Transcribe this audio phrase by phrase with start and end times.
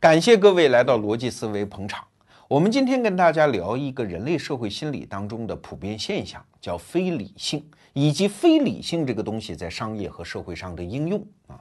[0.00, 2.02] 感谢各位来到逻辑思维捧场。
[2.48, 11.60] 我们今天跟大家聊一个人类社会心理当中的普遍现象，叫非理性，以及非理性这个东西在商业和社会上的应用啊。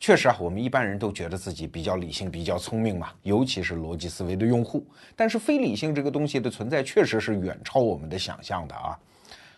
[0.00, 4.84] 确实啊，我们一般人都觉得自己比较理性、比较聪明嘛，尤其是逻辑思维的用户。
[5.14, 8.98] 但是非理性这个东西的存在，确实是远超我们的想象的啊。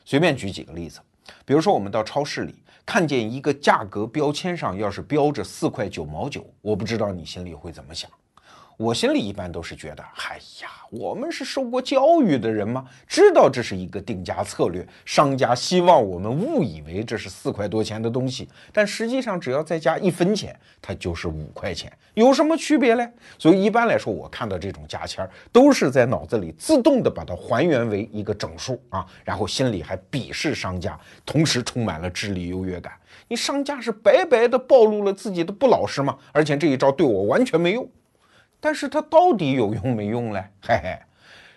[0.04, 1.00] 随便举几个例子，
[1.45, 8.11] 比如说我们到超市里看见一个价格标签上要是标着四块九毛九，我不知道你心里会怎么想。
[8.82, 12.84] 我心里一般都是觉得，哎呀，我们是受过教育的人吗？
[13.06, 23.09] 知道这是一个定价策略，商家希望我们误以为这是四块多钱的东西，但实际上只要再加一分钱，它就是五块钱，有什么区别嘞？
[23.38, 32.92] 所以一般来说，我看到这种价签儿，都是在脑子里自动的把它还原为一个整数啊，然后心里还鄙视商家，同时充满了智力优越感。
[33.28, 36.18] 你商家是白白的暴露了自己的不老实吗？
[36.32, 37.88] 而且这一招对我完全没用。
[38.62, 40.45] 但是它到底有用没用嘞？
[40.62, 40.97] 嘿嘿，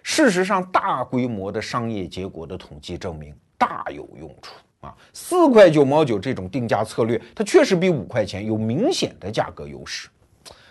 [0.01, 4.95] 事实上，大规模的商业结果的统计证明大有用处啊！
[5.13, 10.09] 四块九毛九这种定价策略，它确实比五块钱有明显的价格优势。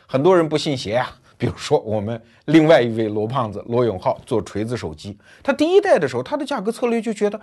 [0.09, 7.41] 很多人不信邪啊， 比如说我们另外一位罗胖子罗永浩做锤子手机，他第一代的时候，他的价格策略就觉得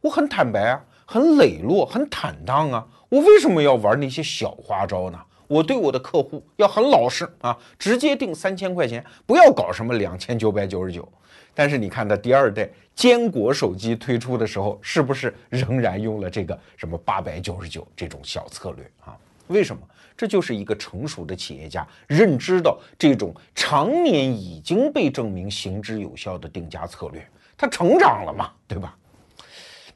[0.00, 5.20] 我很坦白啊，很磊落，很坦荡啊，我为什么要玩那些小花招呢？
[5.52, 11.06] 我对我的客户要很老实啊，直接定三千块钱，不要搞什么两千九百九十九。
[11.52, 19.14] 但是你看他第二代坚果手机推出的时候，是不是仍然用了这个什么八百九十九这种小策略啊？
[19.48, 19.82] 为什么？
[20.16, 27.26] 这就是一个成熟的企业家认知到这种常年已经被证明行之有效的定价策略，
[27.58, 28.96] 他成长了嘛，对吧？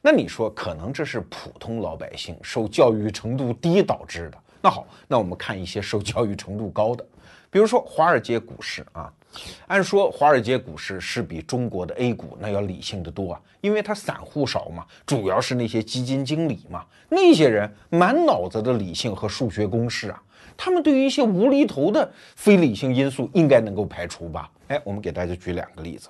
[0.03, 4.37] 那你说，可能这是普通老百姓受教育程度低导致的。
[4.61, 7.05] 那好，那我们看一些受教育程度高的，
[7.49, 9.11] 比如说华尔街股市啊。
[9.67, 20.19] 按说华尔街股市是比中国的 A 股那要理性的多啊，因为它散户少嘛，主要是那些基金经理嘛，那些人满脑子的理性和数学公式啊，
[20.55, 24.49] 他们对于一些无厘头的非理性因素应该能够排除吧？
[24.69, 26.09] 哎，我们给大家举两个例子，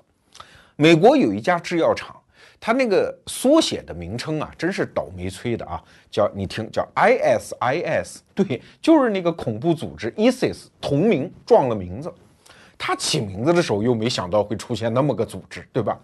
[0.78, 2.16] 美国有一家制药厂。
[2.60, 5.82] 它那个缩写的名称啊，真是倒霉催的啊！
[6.10, 12.14] 叫你听，叫 ISIS，对，就是那个恐怖组织 ISIS 同名撞了名字。
[12.78, 15.98] 他起名字的时候又没想到会出现那么个组织，对吧？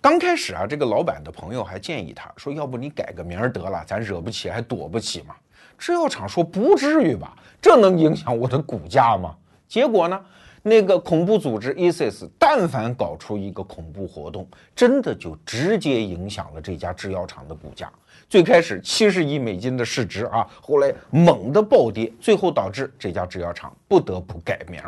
[0.00, 5.34] 刚开始啊，这个老板的朋友还建议他说：“要不你改个名儿得了，咱惹不起还躲不起嘛。”
[5.78, 7.36] 制药厂说：“不至于吧？
[7.60, 9.34] 这能影响我的股价吗？”
[9.68, 10.20] 结果呢？
[10.62, 14.46] 那个恐怖组织 ISIS，但凡搞出一个恐怖活动，
[14.76, 17.90] 真的就直接影响了这家制药厂的股价。
[18.28, 24.80] 最开始七十亿美金的市值啊，后来猛的暴跌，最后导致这家制药厂不得不改名。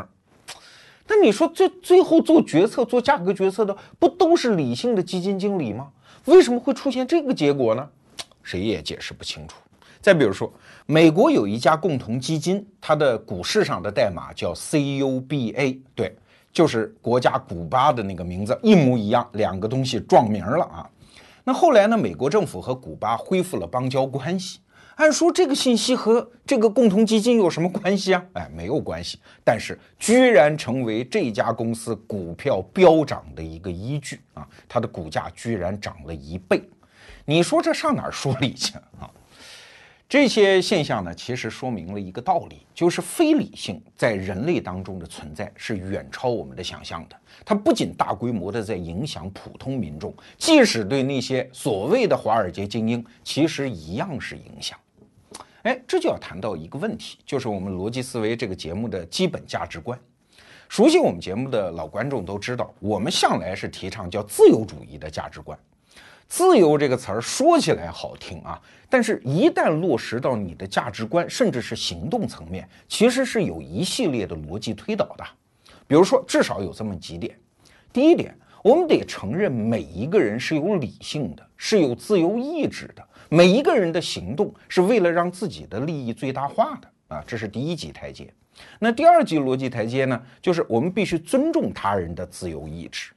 [1.06, 5.88] 那你说，最最后做决策、做价格决策的，不都是理性的基金经理吗？
[6.24, 7.86] 为什么会出现这个结果呢？
[8.42, 9.56] 谁也解释不清楚。
[10.00, 10.50] 再比如说，
[10.86, 16.14] 美国有一家共同基金，它的股市上的代码叫 CUBA，对，
[16.52, 20.86] 就是国家古巴的那个名字一模一样，两个东西撞名了啊。
[21.42, 24.60] 那后来呢，美国政府和古巴恢复了邦交关系。
[24.96, 28.22] 按说这个信息和这个共同基金有什么关系啊？
[28.34, 34.46] 哎，没有关系，但是居然成为这家公司股票飙涨的一个依据啊！
[34.68, 36.62] 它的股价居然涨了一倍，
[37.24, 39.10] 你说这上哪儿说理去啊？
[40.06, 47.16] 这些现象呢，其实说明了一个道理，就是非理性在人类当中的存在是远超我们的想象的。
[47.44, 54.78] 它不仅大规模的在影响普通民众，即使对那些所谓的华尔街精英，其实一样是影响。
[55.62, 59.98] 哎，这就要谈到一个问题，就是我们逻辑思维这个节目的基本价值观。
[60.68, 65.58] 熟悉我们节目的老观众都知道，我们向来是提倡叫自由主义的价值观。
[66.28, 75.24] 自由这个词儿说起来好听啊，但是一旦落实到你的价值观，甚至是行动层面，其实是有一系列的逻辑推导的。
[75.86, 77.38] 比如说，至少有这么几点：
[77.92, 88.32] 第一点，我们得承认每一个人是有理性的，是有自由意志的，每一个人的行动是为了让自己的利益最大化的啊，这是第一级台阶。
[88.78, 93.12] 那第二级逻辑台阶呢，就是我们必须尊重他人的自由意志。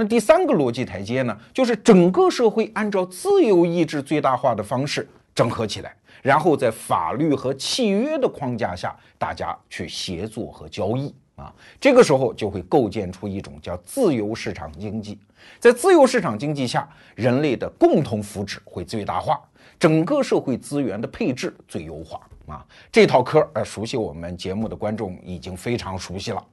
[0.00, 5.92] 那第三个逻辑台阶呢，就是整个社会按照自由意志最大化的方式整合起来，
[6.22, 15.18] 然后在法律和契约的框架下，大家去协作和交易啊，这个时候就会构建出一种叫自由市场经济。
[15.58, 19.40] 在自由市场经济下，人类的共同福祉会最大化，
[19.80, 26.44] 整个社会资源的配置最优化啊，这套科呃，熟悉我们节目的观众已经非常熟悉了。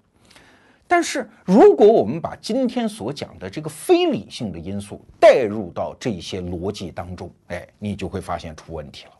[0.87, 9.11] 但是，如果我们把今天所讲的这个非理性的因素带入到这些逻辑当中，哎，你就会发现出问题了。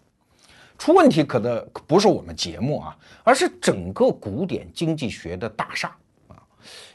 [0.77, 5.87] 出问题可能不是我们节目啊，而是整个古典经济学的大厦
[6.27, 6.37] 啊。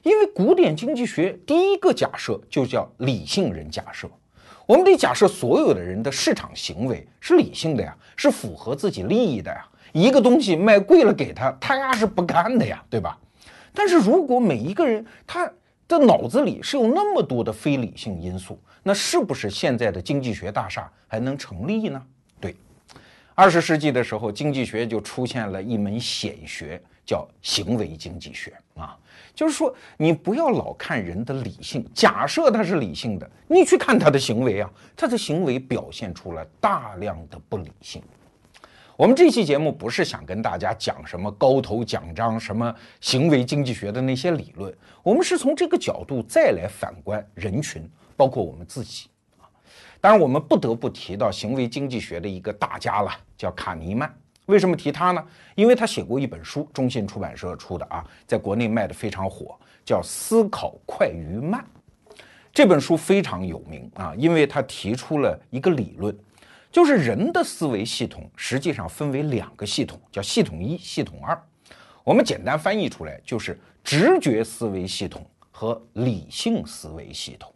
[0.02, 4.08] 因为古典经济学第一个假设就叫理性人假设，
[4.66, 9.66] 我们得假设所有的人的市场行为是理性的呀，是符合自己利益的呀。
[9.92, 13.18] 一个东西卖贵了给他，他丫是不干的呀，对吧？
[13.74, 15.50] 但是如果每一个人他
[15.86, 22.02] 的脑子里是有那么多的非理性因素，那是不是现在的经济学大厦还能成立呢？
[22.40, 22.54] 对，
[23.34, 28.96] 二十世纪的时候，经济学就出现了一门显学，叫行为经济学啊。
[29.34, 38.02] 就是说，你不要老看人的理性，假设他是理性的，你去看他的行为啊，他的行为表现出了大量的不理性。
[39.00, 44.70] 我们这期节目不是想跟大家讲什么高头奖章、什么行为经济学的那些理论，
[45.02, 49.08] 我们是从这个角度再来反观人群，包括我们自己
[49.38, 49.48] 啊。
[50.02, 54.14] 当然，我们不得不提到行为经济学的一个大家了，叫卡尼曼。
[54.44, 55.26] 为什么提他呢？
[55.54, 61.64] 因为他写过一本书，中信出版社出的啊，在国内卖的非常火，叫《思考快与慢》。
[62.52, 66.14] 这本书非常有名啊，因为他提出了一个理论。
[66.70, 71.40] 就是人的思维系统实际上分为两个系统，叫系统一、系统二。
[72.04, 77.52] 我们简单翻译出来就是直觉思维系统和理性思维系统。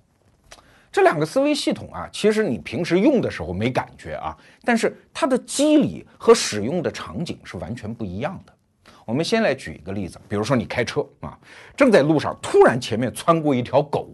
[0.91, 8.53] 这两个思维系统啊，其实你平时用的时候没感觉啊，但是它的机理和使用的场景是完全不一样的。
[9.05, 11.39] 我们先来举一个例子，比如说你开车啊，
[11.77, 14.09] 正在路上，突然前面窜过一条狗，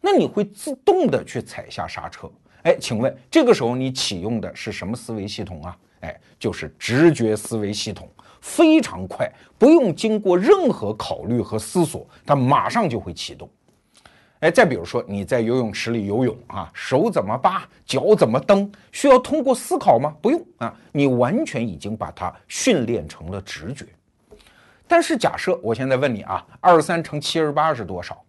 [0.00, 2.30] 那你会自动的去踩下刹车。
[2.62, 5.76] 哎，请问这个时候你启用的是什么思维系统啊？
[6.00, 8.08] 哎，就是直觉思维系统，
[8.40, 13.48] 非常快，不用经过任何考虑和思索，它马上就会启动。
[14.40, 20.12] 哎，再比如说你在游泳池里游泳啊，手怎么扒，脚怎么蹬，需要通过思考吗？
[20.20, 23.86] 不用啊，你完全已经把它训练成了直觉。
[24.88, 28.20] 但是假设我现在问你啊，二十三乘七十八是多少？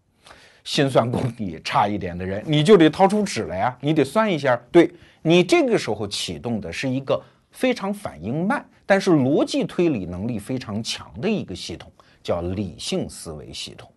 [0.63, 4.59] 心算功底差一点的人，你就得掏出纸来呀，你得算一下。
[4.71, 4.89] 对
[5.21, 7.21] 你这个时候启动的是一个
[7.51, 11.91] 非常反应慢，但是逻辑推理能力非常强的一个系统，
[12.23, 13.91] 叫理性思维系统。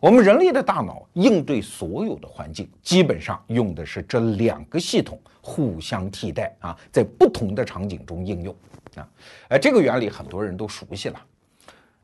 [0.00, 8.54] 我们人类的大脑应对所有的环境，基本上用的是这两个系统互相替代啊，在不同的场景中应用
[8.96, 9.08] 啊。
[9.50, 11.20] 哎，这个原理很多人都熟悉了。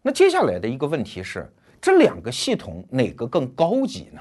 [0.00, 1.52] 那接下来的一个问题是。
[1.82, 4.20] 这两个系统哪个更高级呢？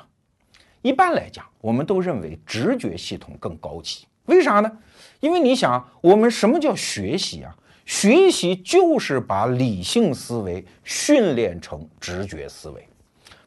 [0.81, 4.07] 一般来讲，我们都认为直觉系统更高级。
[4.25, 4.71] 为啥呢？
[5.19, 7.55] 因为你想，我们什么叫学习啊？
[7.85, 12.83] 学习就是把理性思维训练成直觉思维。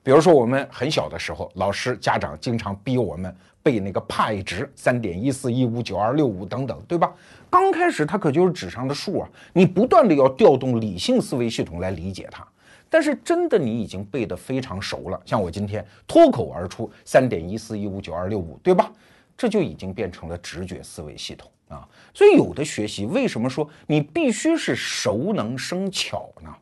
[0.05, 3.35] 比如说，我们很小的时候，老师、家长经常逼我们
[3.65, 7.13] 背那个派值，三点一四一五九二六五等等，对吧？
[7.51, 12.47] 刚开始它可就是纸上的数啊，你不断的要调动理性思维系统来理解它。
[12.95, 18.93] 但是真的，你已经背得非常熟了，像我今天脱口而出三点一四一五九二六五，对吧？
[19.37, 21.89] 这就已经变成了直觉思维系统啊。
[22.15, 26.55] 所以有的学习为什么说你必须是熟能生巧呢？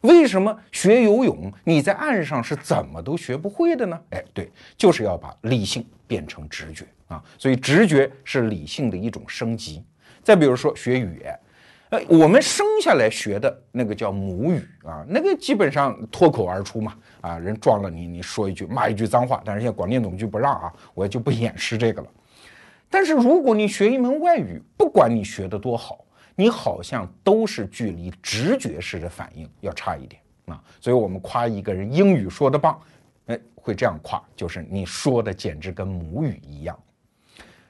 [0.00, 3.96] 为什么学游泳你在岸上是怎么都学不会的呢？
[4.10, 7.22] 哎，对，就是要把理性变成直觉啊。
[7.38, 9.84] 所以直觉是理性的一种升级。
[10.24, 11.38] 再比如说学语言。
[11.90, 22.08] 哎，我们生下来学的那个叫母语啊，那个基本上脱口而出嘛啊，人撞了你，你说一句骂一句脏话，但是现在广电总局不让啊，我就不演示这个了。
[22.90, 30.60] 但是如果你学一门外语，不管你学的多好，你好像都是距离直觉式的反应要差一点啊。
[30.80, 32.80] 所以我们夸一个人英语说的棒，
[33.26, 36.76] 哎，会这样夸，就是你说的简直跟母语一样。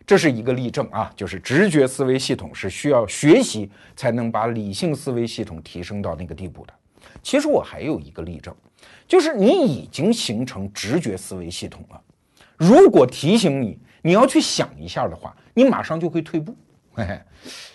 [0.06, 6.72] 这是一个例证啊，就是直觉思维系统是需要学习才能把理性思维系统提升到那个地步的。
[7.22, 8.54] 其实我还有一个例证，
[9.08, 12.00] 就是你已经形成直觉思维系统了。
[12.56, 16.54] 如果提醒你你要去想一下的话，你马上就会退步。
[16.92, 17.20] 嘿嘿，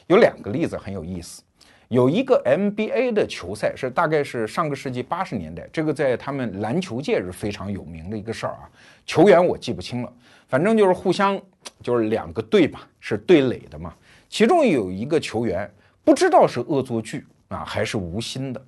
[0.08, 1.44] 有两个例子很有意思。
[1.92, 8.70] 有一个 NBA 的球赛是大概是上个世纪八十年代，这个在他们篮球界是非常有名的一个事儿啊。
[9.06, 10.14] 球员我记不清了，
[10.48, 11.40] 反正就是互相。
[11.84, 13.94] 就是两个队吧，是对垒的嘛。
[14.30, 15.72] 其中有一个球员
[16.04, 18.66] 不知道是恶作剧啊，还是无心的，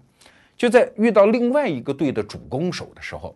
[0.55, 3.35] 就在遇到另外一个队的主攻手的时候，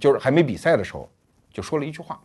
[0.00, 1.10] 就是还没比赛的时候，
[1.52, 2.18] 就说了一句话，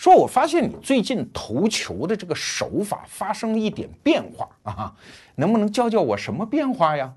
[0.00, 4.94] 说我发现你最近投球的这个手法发生了一点变化啊，
[5.34, 7.12] 能不能教教我什么变化呀？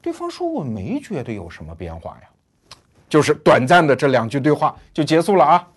[0.00, 2.28] 对方说我没觉得有什么变化呀，
[3.06, 5.68] 就是短暂的这两句对话就结束了啊。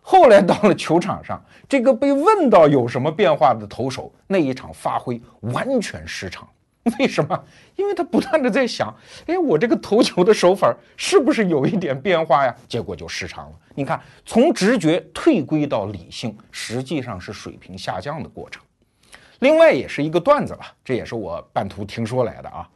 [0.00, 6.48] 后来到了球场上，这个被问到有什么变化的投手，那一场发挥完全失常。
[6.98, 7.44] 为什么？
[7.76, 8.92] 因为他不断的在想，
[9.26, 12.54] 哎，我这个投球的手法是不是有一点变化呀？
[12.66, 13.56] 结果就失常了。
[13.74, 18.62] 你看，从直觉退归到理性，实际上是水平下降的过程。
[19.38, 22.68] 另外，也是一个段子吧，这也是我半途听说来的啊。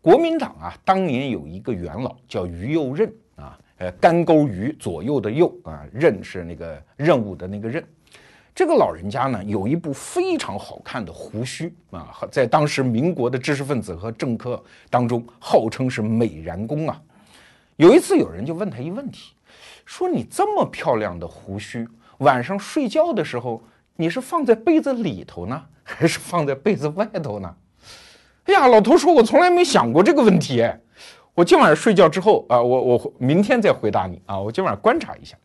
[0.00, 3.58] 国民党啊，当年有一个元老叫于右任啊。
[3.76, 7.82] 呃，干钩鱼左右的右啊，任是那个任务的那个任。
[8.54, 17.00] 这个老人家呢，有一部非常好看的胡须啊，在当时民国的知识分子和政客当中，号称是美髯公啊。
[17.76, 19.32] 有一次，有人就问他一问题，
[19.86, 21.88] 说：“你这么漂亮的胡须，
[22.18, 23.62] 晚上睡觉的时候，
[23.96, 27.54] 你是放在被子里头呢， 还是放在被子外头呢？”
[28.44, 30.80] 哎呀，老头说：“我从来没想过这个问题。”哎
[31.32, 34.38] 我今晚上睡觉之后啊，我我明天再回答你啊。
[34.38, 35.38] 我今晚上观察一下，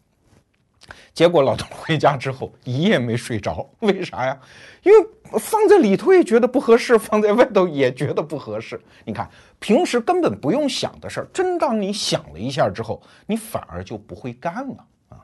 [1.16, 4.38] 结果老头回家之后一夜没睡着， 为啥呀？
[4.84, 5.08] 因为
[5.40, 8.80] 放在里头也觉得不合适，放在外头也觉得不合适。
[9.06, 15.18] 你看，平时根本不用想的事儿，真当你想了一下之后，你反而就不会干了啊。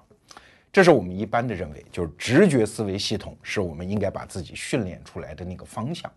[0.71, 6.10] 这是我们一般的认为，就是直觉思维系统是我们应该把自己训练出来的那个方向。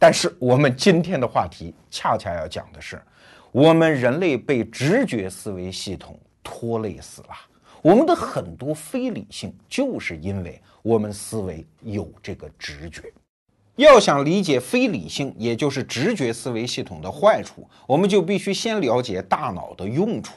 [0.00, 3.00] 但是我们今天的话题恰恰要讲的是。
[3.52, 7.28] 我们人类被直觉思维系统拖累死了。
[7.86, 13.04] 我们的很多非理性，就是因为我们思维有这个直觉。
[13.76, 20.34] 要想理解非理性，也就是直觉思维系统的坏处，我们就必须先了解大脑的用处。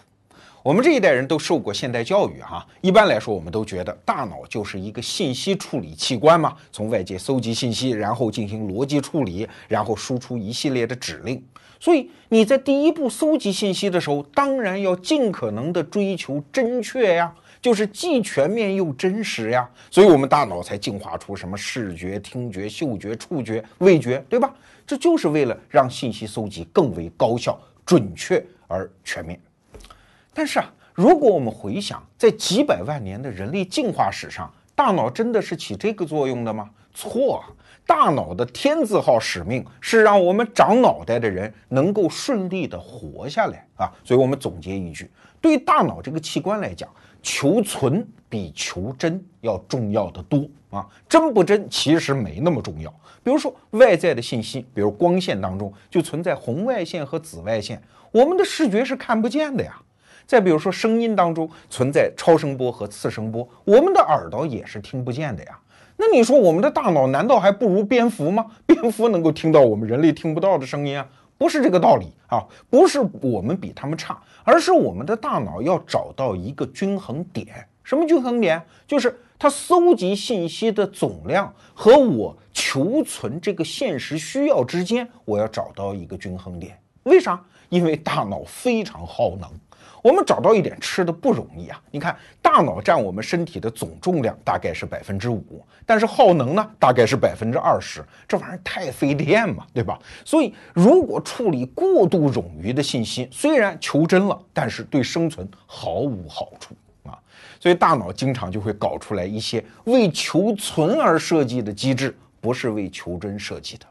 [0.69, 11.43] 我们这一代人都受过现代教育，哈，一般来说，我们都觉得大脑就是一个信息处理器官嘛，从外界搜集信息，然后进行逻辑处理，然后输出一系列的指令。
[11.79, 19.67] 所以你在第一步搜集信息的时候，当然要尽可能的追求真确呀，就是既全面又真实呀。
[19.89, 24.53] 所以我们大脑才进化出什么视觉、听觉、嗅觉、触觉、味觉，对吧？
[24.85, 29.39] 这就是为了让信息搜集更为高效、准确而全面。
[30.33, 36.69] 但是啊，如果我们回想在几百万年的人类进化史上，大脑真的是起这个作用的吗？
[36.93, 37.43] 错。
[37.85, 43.91] 大脑的天字号使命是让我们长脑袋的人能够顺利的活下来啊！
[44.03, 45.09] 所以我们总结一句：
[45.41, 46.87] 对大脑这个器官来讲，
[47.23, 50.87] 求存比求真要重要的多啊！
[51.09, 52.91] 真不真其实没那么重要。
[53.23, 57.81] 比如说外在的信息，比如光线当中就存在红外线和紫外线，
[58.11, 59.81] 我们的视觉是看不见的呀。
[60.29, 65.59] 再比如说声音当中存在超声波和次声波，我们的耳朵也是听不见的呀。
[65.97, 68.45] 那你说我们的大脑难道还不如蝙蝠吗？
[68.67, 71.09] 蝙蝠能够听到我们人类听不到的声音啊？
[71.35, 72.45] 不是这个道理啊！
[72.69, 77.47] 不是我们比他们差，而是我们的大脑要找到一个均衡点。
[77.83, 78.61] 什么均衡点？
[78.85, 86.79] 就是它搜集信息的总量和我求存这个现实需要之间，我要找到一个均衡点。
[87.01, 87.43] 为啥？
[87.69, 89.49] 因为大脑非常耗能。
[90.01, 91.81] 我们找到一点吃的不容易啊！
[91.91, 99.99] 你看，大脑占我们身体的总重量大概是百分之五，但是耗能呢，大概是百分之二十，这玩意儿太费电嘛，对吧？
[100.23, 106.73] 所以，如果处理过度冗余的信息，虽然求真了，但是对生存毫无好处
[107.09, 107.19] 啊！
[107.59, 113.85] 所以，大脑经常就会搞出来一些为求存而设计的机制，不是为求真设计的，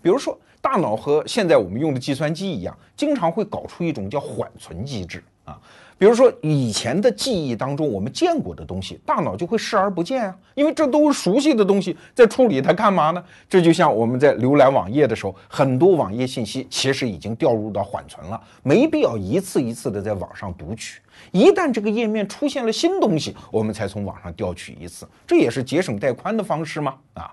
[0.00, 0.38] 比如说。
[0.62, 5.60] 大脑和现在我们用的计算机一样，经常会搞出一种叫缓存机制啊。
[5.98, 13.22] 比如说以前的记忆当中我们见过的东西，大脑就会视而不见啊，因为这都是熟悉的东西，在处理它干嘛呢？
[13.50, 21.02] 这就像我们在浏览网页的时候，很多网页信息其实已经调入到缓存了，没必要一次一次的在网上读取。
[21.32, 26.94] 一旦这个页面出现了新东西，我们才从网上调取一次，这也是节省带宽的方式吗？
[27.12, 27.30] 啊？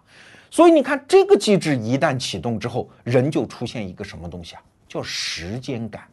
[0.52, 4.62] 所以你看，这个机制一旦启动之后，人就出现一个什么东西啊？
[4.90, 6.04] 叫时间感。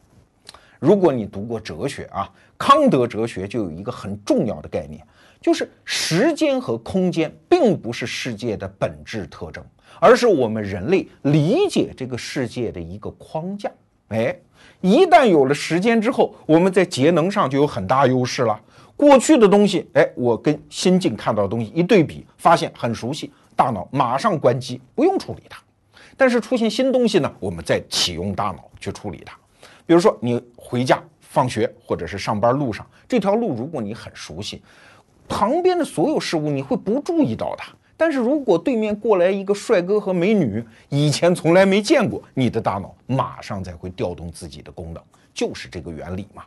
[0.85, 5.03] 如果你读过哲学啊，康德哲学就有一个很重要的概念，
[5.41, 9.65] 就是时间和空间并不是世界的本质特征，
[9.99, 13.73] 而是我们人类理解这个世界的一个框架。
[14.09, 14.39] 哎，
[14.83, 18.61] 一旦有了时间之后，我们在节能上就有很大优势了。
[18.95, 23.33] 过去的东西，哎，我跟新近看到的东西一对比，发现很熟悉。
[23.57, 25.59] 大脑马上关机，不用处理它。
[26.15, 29.35] 但是出现新东西呢，我们再启用大脑去处理它。
[29.87, 34.63] 比如说你回家、放学或者是上班路上，这条路如果你很熟悉，
[35.29, 37.73] 旁边的所有事物你会不注意到它。
[37.97, 46.43] 但是如果对面过来一个帅哥和美女，以前从来没见过，你的大脑马上才会调动自己的功能，就是这个原理嘛。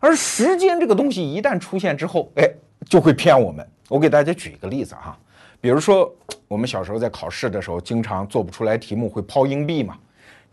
[0.00, 2.50] 而时间这个东西一旦出现之后，哎，
[2.88, 3.66] 就会骗我们。
[3.88, 5.16] 我给大家举一个例子哈，
[5.60, 6.12] 比如说
[6.48, 9.96] 我们小时候在考试的时候，经常做不出来题目会抛硬币嘛。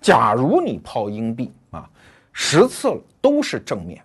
[0.04, 1.90] 假如你抛硬币啊，
[2.34, 4.04] 十次了都是正面，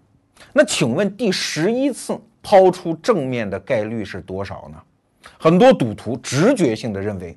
[0.52, 4.81] 那请问第十一次抛出正面的概率是多少呢？
[5.37, 7.37] 很多赌徒直觉性的认为，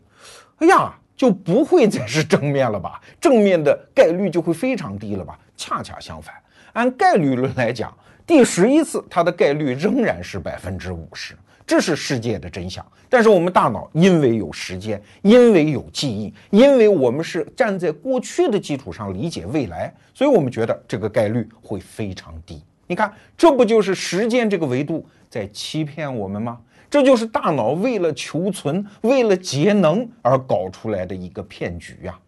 [0.57, 3.01] 哎呀，就不会再是正面了吧？
[3.19, 5.39] 正面的概率就会非常低了吧？
[5.57, 6.35] 恰恰相反，
[6.73, 7.91] 按概率论来讲，
[8.27, 12.85] 第十一次它的概率仍然是百分之五十，这是世界的真相。
[13.09, 22.63] 但是我们大脑因为有时间，因为有记忆，因为我们是站在过去的基础上理解未来，所以我们觉得这个概率会非常低。
[22.87, 26.59] 你看，这不就是时间这个维度在欺骗我们吗？
[26.89, 32.19] 这就是大脑为了求存、为了节能而搞出来的一个骗局呀！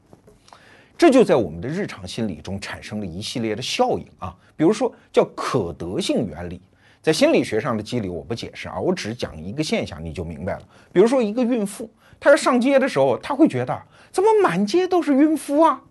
[0.98, 6.62] 这就在我们的日常心理中产生了一系列的效应啊，比如说叫可得性原理，
[7.04, 10.62] 在心理学上的机理我不解释啊，我只讲一个现象你就明白了。
[10.94, 13.78] 比如说一个孕妇，她要上街的时候，她会觉得
[14.10, 15.82] 怎么满街都是孕妇啊？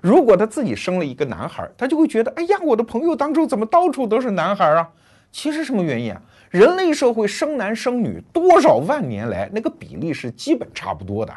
[0.00, 4.88] 如果她自己生了一个男孩，她就会觉得哎呀，我的朋友当中怎么到处都是男孩啊？
[5.32, 6.22] 其实什么原因啊？
[6.50, 11.34] 人类社会生男生女多少万年来，那个比例是基本差不多的。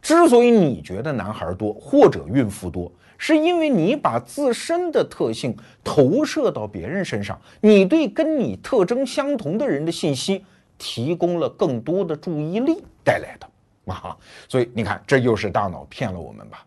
[0.00, 10.44] 之所以你觉得男孩多或者孕妇多，是因为你把自身的特性投射到别人身上，你对跟你特征相同的人的信息
[10.78, 14.16] 提供了更多的注意力带来的啊。
[14.48, 16.64] 所以你看，这又是大脑骗了我们吧？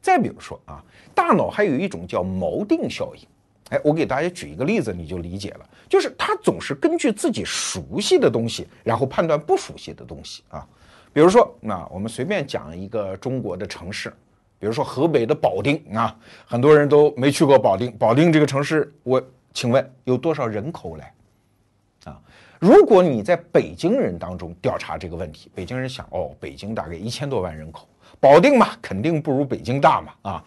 [0.00, 0.82] 再比如说啊，
[1.14, 3.22] 大脑还有一种叫锚定效应。
[3.70, 5.68] 哎，我给大家举一个例子，你就理解了。
[5.88, 10.66] 就是他总是根据自己熟悉的东西，然后判断不熟悉的东西啊。
[11.12, 14.10] 比如说，那我们随便讲一个中国的城市，
[14.58, 17.90] 比如说河北的保定啊，很多人都没去过保定。
[17.96, 19.22] 保定这个城市，我
[19.54, 21.14] 请问有多少人口来？
[22.04, 22.20] 啊，
[22.58, 30.44] 如果你在北京人当中调查这个问题，北京人想，哦，北京大概一千多万人口，保定嘛，肯定不如北京大嘛，啊，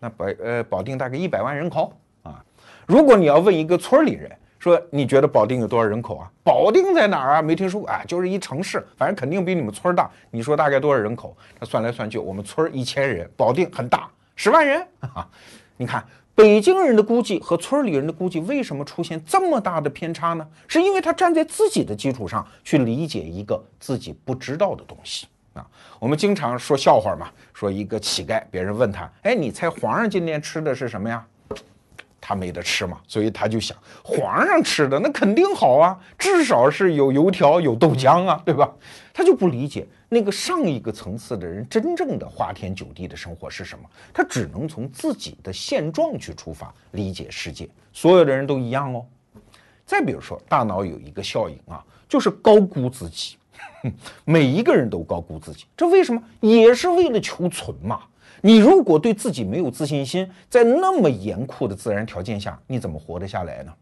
[0.00, 2.44] 那保呃保定大概一百万人口啊。
[2.86, 4.30] 如果你要问一个村里人
[4.62, 6.30] 说你觉得保定有多少人口啊？
[6.44, 7.42] 保定在哪儿啊？
[7.42, 10.08] 没听说过啊，就是一城市，反正肯定比你们村儿大。
[10.30, 11.36] 你说大概多少人口？
[11.58, 15.28] 他算来算去，我们村儿一千人，保定很大，十万人啊。
[15.76, 20.46] 你看北京人的估计和村里人的估计为什么出现这么大的偏差呢？
[20.68, 25.66] 是因为他站在自己的基础上去理解一个自己不知道的东西啊。
[25.98, 31.26] 我们经常说笑话嘛，说一个乞丐，别人问他，哎，你猜皇上今天吃的是什么呀？
[32.24, 38.72] 他没得吃嘛，所以他就想皇上吃的那肯定好啊，至少是有油条有豆浆啊，对吧？
[39.12, 47.68] 他就不理解那个上一个层次的人真正的花天酒地的生活是什么，他只能从自己的现状去出发理解世界。
[47.92, 49.04] 所有的人都一样哦。
[49.84, 53.36] 再比如说，大脑有一个效应啊，就是高估自己，
[54.24, 56.22] 每一个人都高估自己，这为什么？
[56.40, 58.00] 也是为了求存嘛。
[58.44, 63.72] 你如果对自己没有自信心，在那么严酷的自然条件下，你怎么活得下来呢？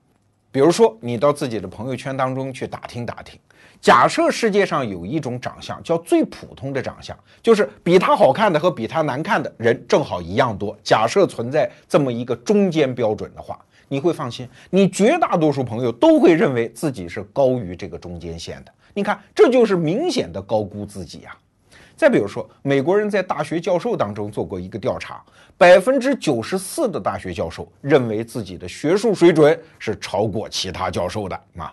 [0.53, 3.41] 比如说，你到自己的朋友圈当中去打听打听，
[3.81, 10.77] 假设世界上有一种长相叫最普通的长相，就是比他好看的和比他难看的人正好一样多。
[10.83, 18.73] 假设存在这么一个中间标准的话，你会放心，你绝大多数朋友都会认为自己是高于这个中间线的。
[18.93, 21.35] 你看，这就是明显的高估自己呀。
[22.01, 25.23] 再比如说，美国人在大学教授当中做过一个调查，
[25.59, 31.71] 百分之九十四的大学教授认为自己的学术水准是超过其他教授的啊，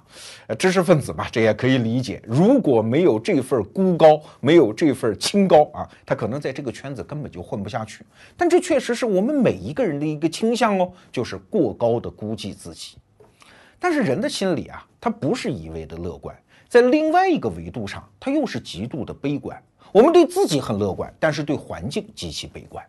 [0.60, 2.22] 知识分子嘛，这也可以理解。
[2.26, 8.04] 如果没有这份孤高，没有这份清高啊，他可能在这个圈子根本就混不下去。
[8.36, 12.98] 但这确实是我们每一个人的一个倾向哦，就是过高的估计自己。
[13.80, 16.36] 但是人的心理啊，他不是一味的乐观，
[16.68, 19.58] 在另外一个维度上，他又是极度的悲观。
[19.92, 22.84] 我们对自己很乐观，但是对环境极其悲观，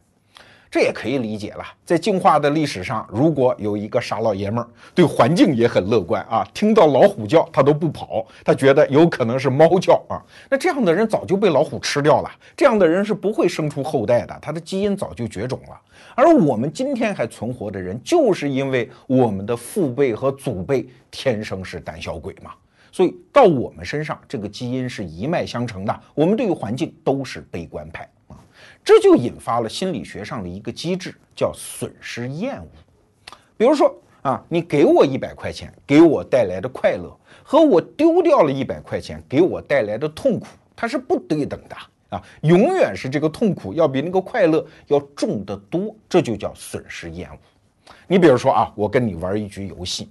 [0.70, 1.64] 这也可以理解了。
[1.84, 12.30] 在进化的历史上，如果有一个傻老爷们儿对环境也很乐观啊，听到老虎叫他都不跑，他觉得有可能是猫叫啊，那这样的人早就被老虎吃掉了。
[12.56, 15.80] 这样的人是不会生出后代的，他的基因早就绝种了。
[16.14, 22.50] 而我们今天还存活的人，就是因为我们的父辈和祖辈天生是胆小鬼嘛。
[22.98, 26.00] 所以到我们身上，这个基因是一脉相承的。
[26.16, 28.34] 我们对于环境都是悲观派啊，
[28.84, 32.66] 这就引发了心理学上的一个机制，叫损失厌恶。
[33.56, 41.76] 比如说，啊，你给我一百块钱，给我带来的快乐，和我丢掉了一百块钱给我带来的痛苦，它是不对等的
[42.08, 47.38] 啊，永远是这个痛苦要比那个快乐要重得多，这就叫损失厌恶。
[48.08, 50.08] 你比如说啊，我跟你玩一局游戏。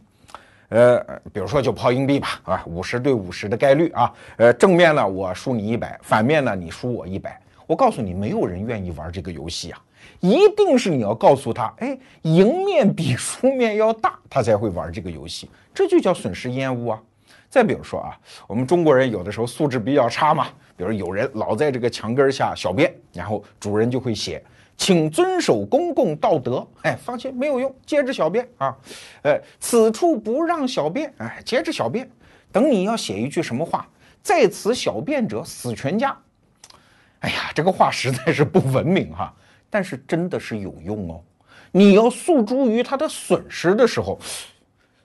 [0.69, 0.99] 呃，
[1.32, 7.39] 比如说就抛硬币吧，啊，五十对五十的概率啊，呃，正面呢我输你一百，反面呢你输我一百。
[7.65, 9.82] 我告诉你，没有人愿意玩这个游戏啊，
[10.19, 17.01] 一定是你要告诉他，哎，赢面比输面要大，他才会玩这个游戏，这就叫损失厌恶啊。
[17.49, 24.43] 再比如说啊，我们中国人有的时候素质比较差嘛，比如有人老在这个墙根下小便，然后主人就会写。
[24.78, 26.66] 请遵守公共道德。
[26.84, 28.78] 哎，放心，没有用，接着小便啊。
[29.24, 31.12] 呃，此处不让小便。
[31.18, 32.10] 哎，接着小便。
[32.52, 33.86] 等你要写一句什么话，
[34.22, 36.18] 在此小便者死全家。
[37.20, 39.34] 哎呀，这个话实在是不文明哈，
[39.70, 41.22] 但是真的是有用哦。
[41.72, 44.18] 你要诉诸于他的损失的时候，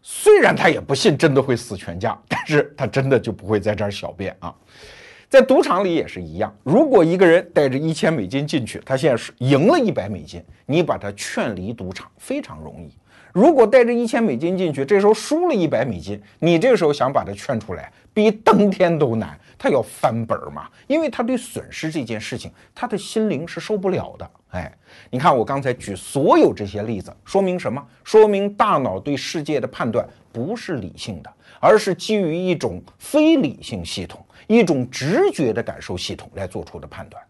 [0.03, 4.55] 虽然他也不信真的会死全家，但是他真的就不会在这儿小便啊。
[5.33, 12.95] 在赌场里也是一样，如果一个人带着一千美金进去，他现在是赢了一百美金，你把他劝离赌场非常容易。
[13.33, 19.35] 如果带着一千美金进去，这时候输了一百美金，你这个时候想把他劝出来，比登天都难。
[19.59, 24.31] 他要翻本嘛，因为他对损失这件事情，他的心灵是受不了的。
[24.51, 24.71] 哎，
[25.09, 27.83] 你看我刚才举所有这些例子，说明什么？
[28.05, 34.22] 说明大脑对世界的判断不是理性的，而是基于一种非理性系统。
[34.47, 37.23] 一种直觉的感受系统来做出的判断，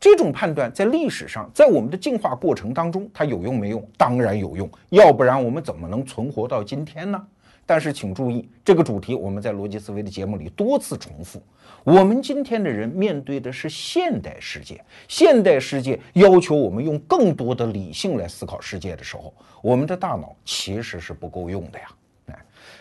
[0.00, 3.86] 这种判断在历史上，在我们的进化过程当中，它有用没用？
[3.96, 7.26] 当然有用，要不然我们怎么能存活到今天呢？
[7.66, 11.42] 但是请注意，这个主题我们在逻辑思维的节目里多次重复。
[11.82, 21.86] 我们今天的人面对的是现代世界，现代世界要求我们用更多的理性来思考世界的时候，我们的大脑其实是不够用的呀。
[22.26, 22.38] 哎，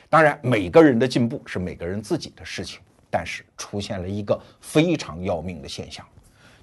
[0.10, 2.82] 当然，每个人的进步是每个人自己的事情。
[3.16, 6.04] 但是出现了一个非常要命的现象，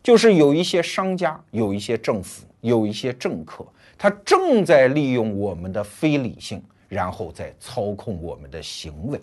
[0.03, 3.65] 就是有一些商家、有一些政府、有一些政客，
[3.97, 9.21] 他正在利用我们的非理性，然后在操控我们的行为。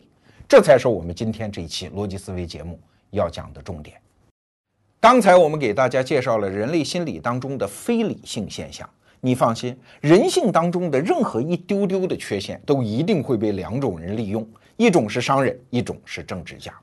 [0.48, 3.98] 这才是我们今天这一期逻辑思维节目要讲的重点。
[5.02, 16.74] 刚才我们给大家介绍了人类心理当中的非理性现象，你放心，人性当中的任何一丢丢的缺陷，都一定会被两种人利用：一种是商人，一种是政治家。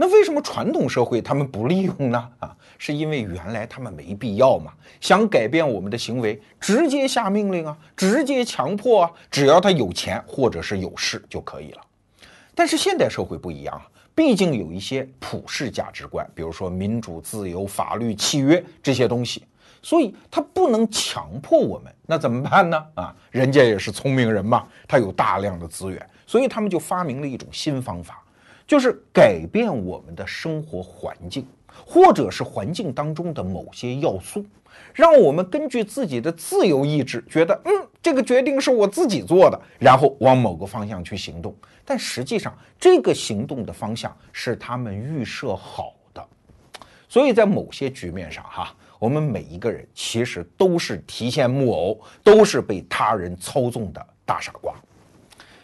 [0.00, 2.26] 那为什么传统社会他们不利用呢？
[2.38, 4.72] 啊，是因为原来他们没必要嘛。
[4.98, 11.82] 想改变我们的行为，直接下命令啊，直接强迫啊，只要他有钱或者是有势就可以了。
[12.54, 19.44] 但是现代社会不一样啊，毕竟有一些普世价值观，比如说民主、自由、法律、契约这些东西，
[19.82, 21.94] 所以他不能强迫我们。
[22.06, 22.82] 那怎么办呢？
[22.94, 28.19] 啊，人家也是聪明人嘛，他有大量的资源，所以他们就发明了一种新方法。
[28.70, 31.44] 就是改变我们的生活环境，
[31.84, 34.46] 或者是环境当中的某些要素，
[34.94, 41.52] 让我们根据自己的自由意志，觉得嗯，这个决定是我自己做的，然后往某个方向去行动。
[41.84, 46.24] 但实际上，这个行动的方向是他们预设好的。
[47.08, 54.72] 所以在某些局面上，哈，我们每一个人其实都是提线木偶，都是被他人操纵的大傻瓜。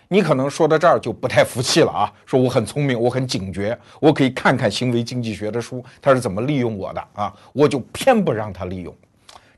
[0.08, 8.94] 你可能说到这儿就不太服气了啊， 说我很聪明，我很警觉，我可以看看行为经济学的书，他是怎么利用我的啊，我就偏不让他利用。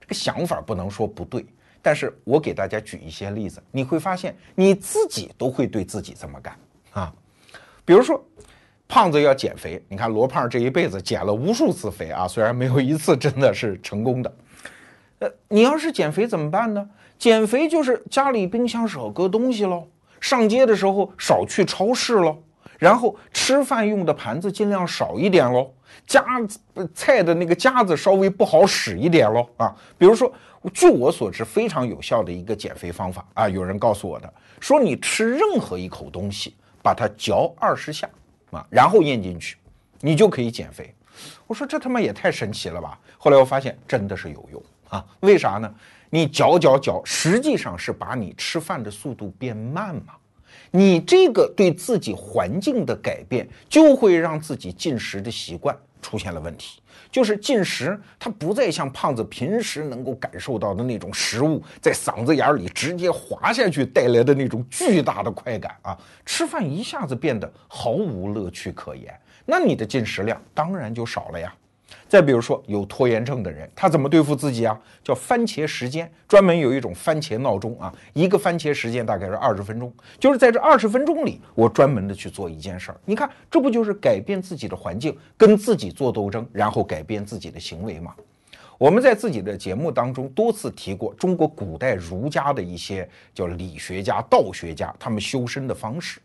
[0.01, 1.45] 这个想法不能说不对，
[1.83, 6.57] 但是我给大家举一些例子，你会发现你自己都会对自己这么干
[6.93, 7.13] 啊。
[7.85, 8.23] 比如说，
[8.87, 14.35] 胖子要减肥，你看罗胖这一辈子减了无数次肥啊，虽然没有一次真的是成功的。
[15.19, 16.89] 呃，你要是减肥怎么办呢？
[17.19, 19.89] 减肥就是家里冰箱少搁东西喽。
[20.21, 22.37] 上街的时候少去超市喽，
[22.79, 25.71] 然后吃饭用的盘子尽量少一点喽，
[26.07, 26.25] 夹
[26.95, 29.75] 菜的那个夹子稍微不好使一点喽啊。
[29.97, 30.33] 比如说，
[30.73, 38.09] 据我所知非常有效的一个减肥方法啊，有人告诉我的，说你吃任何一口东西，把它嚼二十下
[38.51, 39.57] 啊，然后咽进去，
[40.01, 40.95] 你就可以减肥。
[41.47, 42.97] 我说这他妈也太神奇了吧！
[43.17, 45.75] 后来我发现真的是有用啊，为啥呢？
[46.11, 50.15] 你嚼嚼嚼，实际上是把你吃饭的速度变慢嘛？
[50.71, 56.81] 你这个对自己环境的改变，就会让自己进食的习惯出现了问题。
[57.11, 65.99] 就是进食，它不再像胖子平时能够感受到的那种食物在嗓子眼里直接滑下去带来的那种巨大的快感啊！
[66.27, 71.55] 吃饭一下子变得毫无乐趣可言，那你的进食量当然就少了呀。
[72.09, 74.79] 再比如说有拖延症的人，他怎么对付自己啊？
[75.03, 83.01] 叫番茄时间，专门有一种番茄闹钟啊，一个番茄时间大概是二十分钟，就是在这二十分钟里，我专门的去做一件事儿。
[83.05, 88.15] 你看，这不就是改变自己的环境，跟自己做斗争，然后改变自己的行为吗？
[88.79, 96.21] 我们在自己的节目当中多次提过中国古代儒家的一些叫理学家、道学家他们修身的方式。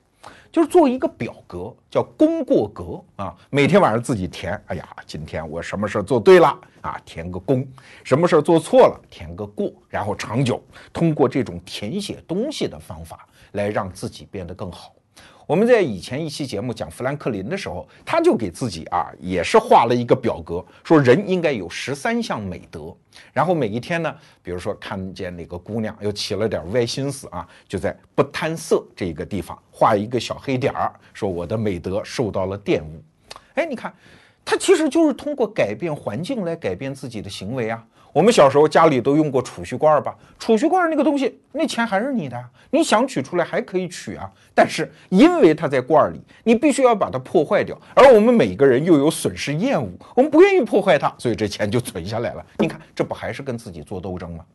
[0.51, 4.59] 就是做一个表格，叫功过格啊，每天晚上自己填。
[4.67, 7.63] 哎呀，今天我什么事儿做对了啊，填个功；
[8.03, 9.71] 什么事儿做错了，填个过。
[9.89, 14.93] 然后长久通过这种填写东西的方法来让自己变得更好。
[15.45, 22.95] 我们在以前一期节目讲富兰克林的时候，他就给自己啊也是画了一个表格，说人应该有十三项美德。
[23.33, 33.03] 然后每一天呢，比如说看见哪个姑娘又起了点歪心思啊，就在不贪色这个地方画一个小黑点儿，说我的美德受到了玷污。
[33.55, 33.93] 哎，你看，
[34.45, 37.85] 他其实就是通过改变环境来改变自己的行为啊。
[38.13, 40.15] 我们小时候家里都用过储蓄罐吧？
[40.37, 44.31] 储蓄罐那个东西，那钱还是你的，你想取出来还可以取啊。
[44.53, 47.75] 但是因为它在罐里，你必须要把它破坏掉。
[47.95, 52.45] 而我们每个人又有损失厌恶，我们不愿意破坏它，所以这钱就存下来了。
[52.59, 54.45] 你看，这不还是跟自己做斗争吗？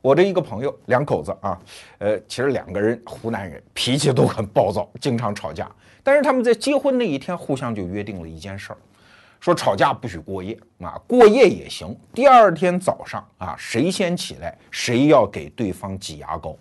[0.00, 1.58] 我的一个朋友，两口子啊，
[1.98, 5.68] 呃，其实两个人湖南人，脾气都很暴躁，经常吵架。
[6.04, 8.76] 但是他们在结婚那一天，互相就约定了一件事儿。
[9.42, 11.98] 说吵架不许过夜啊，过夜也行。
[12.14, 16.56] 第二天早上啊，谁先起来，谁要给对方挤牙膏。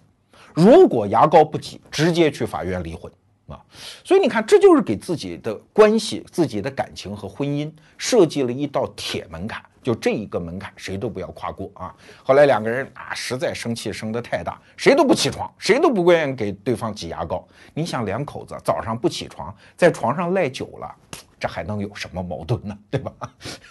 [0.56, 3.12] 如果牙膏不挤，直接去法院离婚
[3.46, 3.62] 啊。
[4.04, 11.96] 所以你看，这就是给自己的关系、自己的感情和婚姻设计了一道铁门槛，就这一个门槛，谁都不要跨过啊。
[12.24, 17.48] 后来两个人啊，实在生气生得太大，谁都不起床，谁都不愿意给对方挤牙膏。
[17.76, 20.96] 你想，两口子早上不起床，在床上赖久了。
[21.42, 22.78] 这还能有什么矛盾呢？
[22.92, 23.12] 对吧？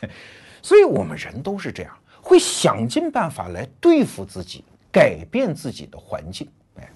[0.61, 6.47] 所以，我们人都是这样，会想尽办法来对付自己，改变自己的环境。
[6.81, 6.91] 哎，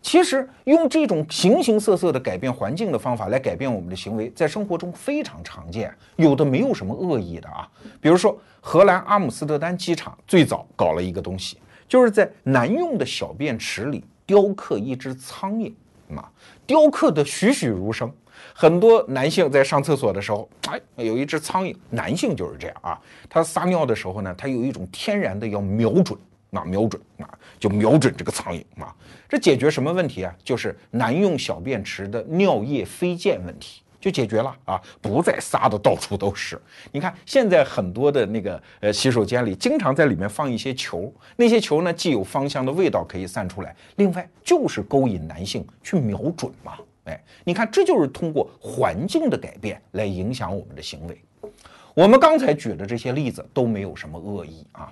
[0.00, 7.70] 其实用这种形形色色的改变环境的方法来改变我们的行为，在生活中非常常见，有的没有什么恶意的啊。
[8.00, 15.72] 比如说，荷兰阿姆斯特丹机场最早搞了一个东西，就是在男用的小便池里雕刻一只苍蝇，
[16.08, 16.28] 嘛，
[16.66, 18.10] 雕刻的栩栩如生。
[18.54, 21.74] 很多男性在上厕所的时候，哎，有一只苍蝇。
[21.90, 26.18] 男性就是这样啊，他撒尿的时候呢，他有一种天然的要瞄准，
[26.52, 28.94] 啊，瞄准啊，就瞄准这个苍蝇啊。
[29.28, 30.34] 这解决什么问题啊？
[30.44, 36.60] 就是男用小便池的尿液飞溅问题就解决了啊，不再撒的到处都是。
[36.92, 46.76] 你看现在很多的那个呃洗手间里，经常在里面放一些球，那些球呢，既有芳香的味道可以散出来，另外就是勾引男性去瞄准嘛。
[47.04, 51.22] 哎，你看，这就是通过环境的改变来影响我们的行为。
[51.92, 54.90] 我们刚才举的这些例子都没有什么恶意啊。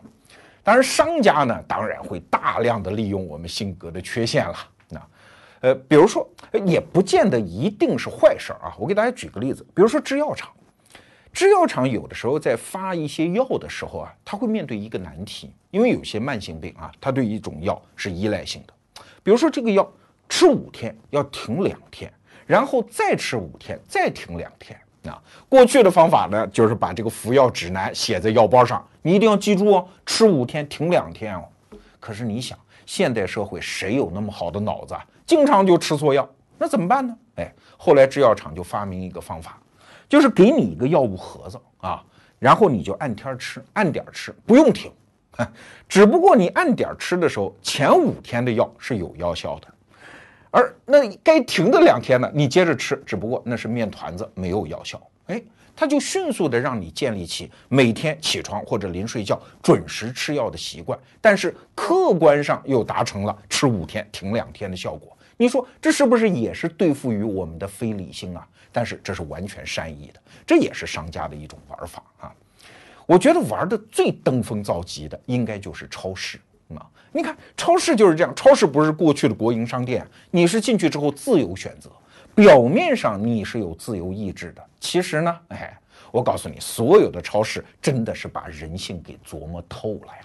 [0.63, 4.55] 当然，商家呢，当然会大量的利用我们性格的缺陷了。
[4.91, 5.09] 那，
[5.61, 6.29] 呃，比如说，
[6.67, 8.77] 也不见得一定是坏事啊。
[8.79, 10.51] 我给大家举个例子，比如说制药厂，
[11.33, 18.75] 制药厂有的时候在发一些药的时候啊，他会面对一个难题，因为有些慢性病啊，它对一种药是依赖性的，
[19.23, 19.91] 比如说这个药。
[20.29, 22.13] 吃五天要停两天，
[22.47, 24.79] 然后再吃五天，再停两天。
[25.05, 31.43] 啊，过去的方法呢，就是把这个服药指南写在药包上，你一定要记住哦，吃五天停两天哦。
[31.99, 32.57] 可是你想，
[32.87, 35.05] 现代社会谁有那么好的脑子啊？
[35.27, 37.17] 经常就吃错药，那怎么办呢？
[37.35, 39.61] 哎，后来制药厂就发明一个方法，
[40.09, 42.01] 就是给你一个药物盒子啊，
[42.39, 44.93] 然后你就按天吃，按点吃，不用停。
[45.89, 49.72] 只不过你按点吃的时候，前五天的药是有药效的。
[50.53, 55.01] 而那该停的两天呢，你接着吃，只不过那是面团子，没有药效。
[55.29, 55.43] 哎，
[55.75, 65.17] 他就迅速的让你建立起每天起床或者临睡觉准时吃药的习惯，但是客观上又达成了吃五天停两天的效果。
[65.39, 68.47] 你说这是不是也是对付于我们的非理性啊？
[68.71, 72.33] 但是这是完全善意的，这也是商家的一种玩法啊。
[73.07, 76.39] 我觉得玩的最登峰造极的，应该就是超市。
[76.77, 78.35] 啊你看，超市就是这样。
[78.35, 81.91] 超市不是过去的国营商店，你是进去之后自由选择，
[82.35, 85.79] 表面上你是有自由意志的，其实呢，哎，
[86.11, 90.21] 我告诉你，所有的超市真的是把人性给琢磨透了呀。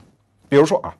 [0.47, 0.95] 比如说啊，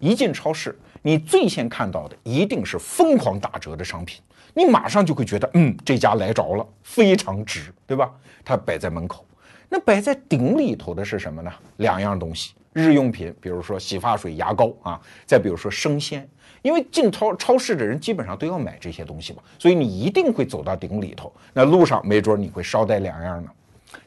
[0.00, 4.20] 一进超市，你最先看到的一定是疯狂打折的商品，
[4.54, 8.12] 你马上就会觉得，嗯，这家来着了，非常值，对吧？
[8.44, 9.24] 它摆在门口，
[9.68, 11.52] 那摆在顶里头的是什么呢？
[11.76, 12.54] 两样东西。
[12.78, 16.26] 日用品，比如说洗发水、牙膏啊，再比如说生鲜，
[16.62, 21.32] 因为进超超市的人基本上都要买这些东西嘛，所以你一定会走到顶里头。
[21.52, 23.50] 那路上没准你会捎带两样呢。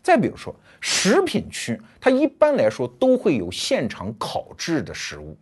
[0.02, 5.36] 再比如说，食品区它一般来说都会有现场烤制的食物，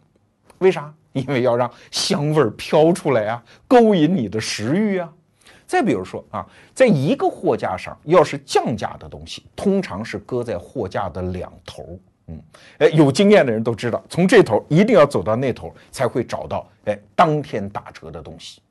[0.59, 0.93] 为啥？
[1.11, 5.11] 因为要让香味儿飘出来啊，勾引你的食欲啊。
[5.65, 11.99] 再比如说啊，在一个货架上，要是降价的东西，通常是搁在货架的两头。
[12.29, 12.41] 嗯，
[12.77, 18.61] 哎，有经验的人都知道，从这头一定要走到那头，才会找到哎当天打折的东西。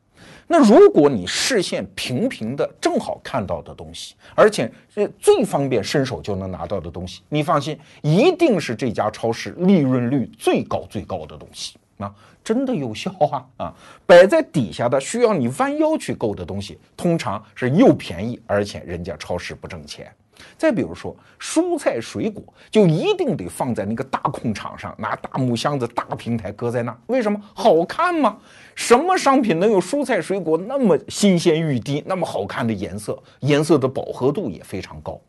[0.47, 13.75] 那如果你视线平平的，正好看到的东西，而且是最方便伸手就能拿到的东西，你放心，一定是这家超市利润率最高最高的东西啊，真的有效啊啊！
[14.07, 20.11] 摆在底下的需要你弯腰去够的东西，通常是又便宜，而且人家超市不挣钱。
[20.57, 27.40] 再比如说，蔬菜水果就一定得放在那个大空场上，拿大木箱子、大平台搁在那儿，为什么？
[27.55, 28.38] 好看吗？
[28.74, 33.20] 什么商品能有蔬菜水果那么新鲜欲滴、那么好看的颜色？
[33.40, 35.20] 颜色的饱和度也非常高。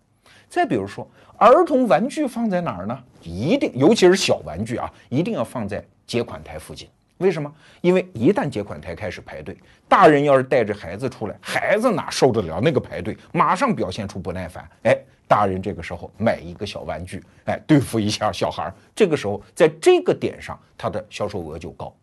[0.47, 2.97] 再比如说，儿童玩具放在哪儿呢？
[3.21, 6.87] 一定，尤其是小玩具啊，一定要放在结款台附近。
[7.19, 7.53] 为什么？
[7.81, 9.55] 因为一旦结款台开始排队，
[9.89, 13.15] 大人要是带着孩子出来，孩子哪受得了那个排队？
[13.33, 14.67] 马上表现出不耐烦。
[14.83, 18.73] 哎，大人这个时候买一个小玩具，哎，对付一下小孩儿。
[18.95, 21.93] 这个时候，在这个点上，他的销售额就高。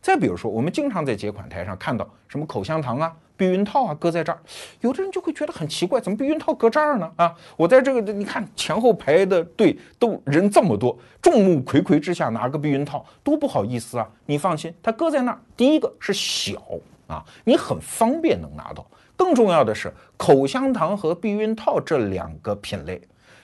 [0.00, 4.38] 再比如说，我们经常在结款台上看到什么口香糖啊、避孕套啊，搁在这儿，
[4.82, 7.10] 有的人就会觉得很奇怪，怎么避孕套搁这儿呢？
[7.16, 14.06] 啊，我在这个，你看前后排的队都人这么多，众目睽睽之下拿个避孕套多不好意思啊！
[14.26, 16.60] 你放心，它搁在那儿，第一个是小
[17.06, 18.86] 啊，你很方便能拿到。
[19.16, 23.00] 更重要的是，口香糖和避孕套这两个品类，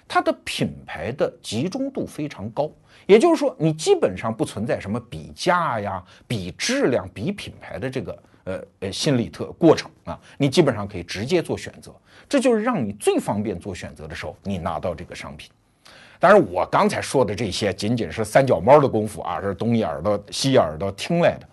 [0.07, 2.71] 它的品牌的集中度非常高。
[3.07, 11.95] 也就是说，你基本上不存在什么比价呀、比质量、比品牌的这个呃呃心理特过程啊，你基本上可以直接做选择，
[12.27, 15.51] 这就是让你最方便做选择的时候，你拿到这个商品。
[16.19, 21.47] 当然，我刚才说的这些仅仅是三脚猫的功夫啊，是东一耳朵西一耳朵听来的。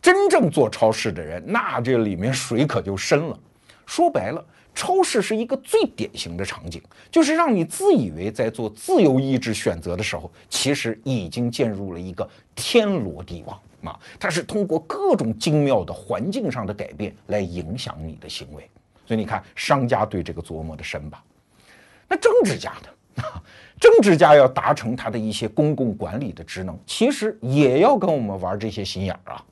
[0.00, 3.38] 真正做超市的人，那这里面水可就深了。
[3.84, 4.44] 说白了。
[4.76, 13.56] 超市是一个最典型的场景，就是让你自以为在做自由意志选择的时候，其实已经进入了一个天罗地网
[13.90, 13.98] 啊！
[14.18, 18.68] 它是通过各种精妙的环境上的改变来影响你的行为。
[19.06, 21.22] 所以你看，商家对这个琢磨的深吧？
[22.08, 23.22] 那政治家呢？
[23.78, 29.44] 政治家要达成他的一些公共管理的职能，其实也要跟我们玩这些心眼儿啊。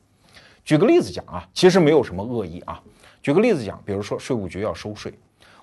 [0.65, 2.81] 举个例子讲啊，其实没有什么恶意啊。
[3.23, 5.13] 举个例子讲，比如说税务局要收税，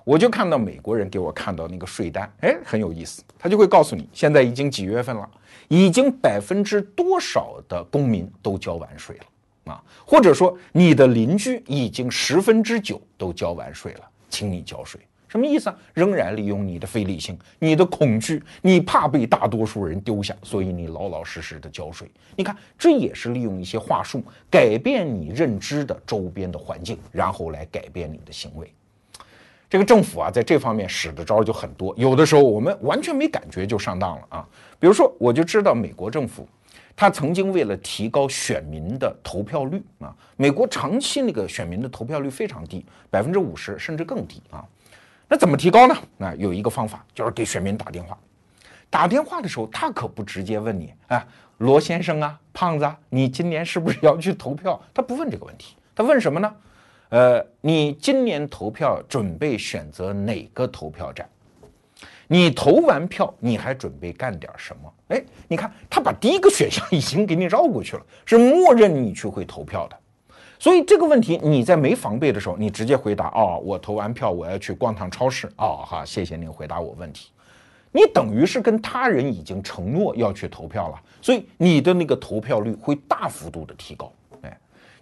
[0.04, 5.28] 我就看到美国人给我看到那个税单，哎，很有意思，他就会告诉你现在已经几月份了，
[5.70, 15.00] 已经百分之多少的公民都交完税了啊，或者说你的邻居已经十分之九都交完税了，请你交税。
[15.28, 15.78] 什么意思啊？
[15.94, 22.10] 仍然利用你的非理性、你的恐惧，你怕被大多数人丢下，所以你老老实实的交税。
[22.34, 28.68] 你看，这也是利用一些话术改变你认知的周边的环境，然后来改变你的行为。
[29.70, 34.48] 这个政府啊，在这方面使的招就很多，有的时候我们完全没感觉就上当了啊。
[34.80, 36.44] 比如说，我就知道美国政府，
[36.96, 44.64] 他曾经为了提高选民的投票率啊，美国长期那个选民的投票率非常低，百分之五十甚至更低啊。
[45.28, 45.96] 那怎么提高呢？
[46.16, 48.18] 那有一个方法，就是给选民打电话。
[48.90, 51.24] 打电话的时候，他可不直接问你，哎，
[51.58, 54.82] 罗先生啊，胖子，你今年是不是要去投票？
[54.92, 56.52] 他不问这个问题，他问什么呢？
[57.10, 61.28] 呃，你今年投票准备选择哪个投票站？
[62.28, 64.92] 你投完票，你还准备干点什么？
[65.08, 69.96] 哎，你看，他把第一个选项已经给你绕过去了，是默认你去会投票的。
[70.56, 75.48] 所以这个问题你在没防备的时候，你直接回答哦，我投完票，我要去逛趟超市。
[75.56, 77.30] 哦，好，谢谢您回答我问题。
[77.90, 84.12] 你等于是跟他人已经承诺要去投票了，所以你的那个投票率会大幅度的提高。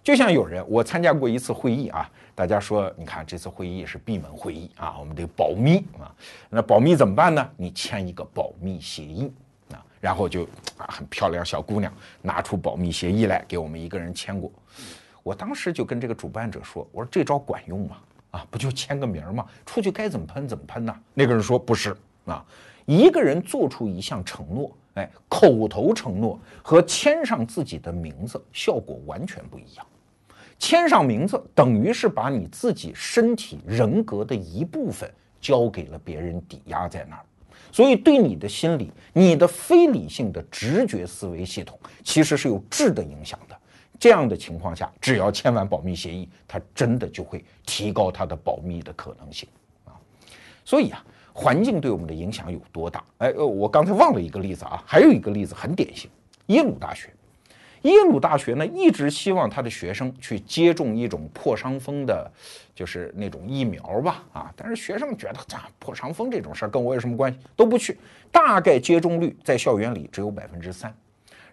[0.03, 6.09] 就像有人，我参加过一次会议啊，大家说，你看这次会议是闭门会议啊，我们得保密啊。
[6.49, 7.49] 那保密怎么办呢？
[7.57, 9.31] 你签一个保密协议
[9.71, 10.43] 啊，然后就
[10.77, 14.51] 啊，很漂亮小姑娘拿出保密协议来给我们一个人签过。
[15.21, 17.97] 我当时就跟这个主办者说：“我说这招管用吗？
[18.31, 19.45] 啊，不就签个名吗？
[19.65, 22.43] 出去该怎么喷怎么喷呢？”那个人说：“不是啊，
[22.85, 29.85] 一个人做出一项承诺，哎，口头承诺和签上自己的名字效果完全不一样。
[30.59, 37.23] 签上名字等于是把你自己身体人格的一部分交给了别人，抵押在那儿，
[37.71, 43.57] 所以对你的心理、你的非理性的直觉思维系统其实是有质的影响的。”
[43.97, 49.47] 这样的情况下，只要签完保密协议，它真的就会提高它的保密的可能性
[49.85, 49.91] 啊。
[50.63, 51.03] 所以啊，
[51.33, 53.03] 环境对我们的影响有多大？
[53.17, 56.09] 哎，呃，我刚才忘了一个例子啊，还有一个例子很典型，
[56.47, 57.09] 耶鲁大学。
[57.83, 62.29] 耶鲁大学呢，一直希望他的学生去接种一种破伤风的，
[62.75, 67.97] 就是那种疫苗吧，啊，但是学生觉得这破伤风这种事儿跟我有什么关系，都不去。
[68.31, 70.93] 大概接种率在校园里只有百分之三。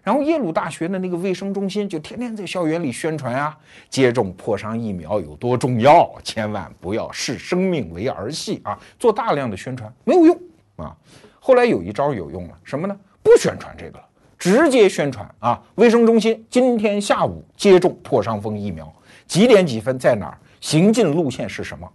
[0.03, 3.57] 然后耶鲁大学的那个卫生中心就天天在校园里宣传啊，
[3.89, 10.41] 接种破伤疫苗有多重要，千万不要视生命为儿戏啊，做大量的宣传没有用
[10.77, 10.95] 啊。
[11.39, 12.97] 后来有一招有用了，什么呢？
[13.21, 14.06] 不宣传这个了，
[14.37, 18.93] 直接宣传啊，卫生中心今天下午接种破伤风疫苗，
[19.25, 21.91] 几点几分在哪儿，行进路线是什么，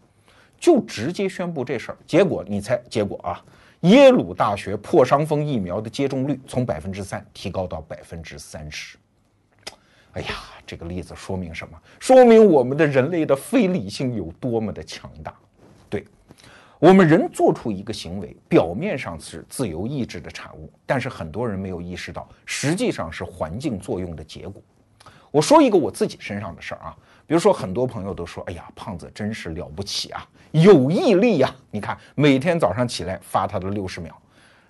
[0.58, 1.98] 就直接宣布这事儿。
[2.06, 3.40] 结果你猜结果啊？
[3.80, 8.96] 耶鲁大学破伤风疫苗的接种率从百分之三提高到百分之三十。
[10.12, 10.28] 哎呀，
[10.66, 11.76] 这个例子说明什么？
[11.98, 15.34] 说明我们的人类的非理性有多么的强大。
[16.82, 24.60] 我们人做出一个行为，表面上是自由意志的产物，但是很多人没有意识到，实际上是环境作用的结果。
[25.30, 26.96] 我说一个我自己身上的事儿啊。
[27.24, 31.54] 比如说，很多朋友都说：“哎呀，胖子真是了不起啊，有毅力呀！
[31.70, 34.20] 你看，每天早上起来发他的六十秒。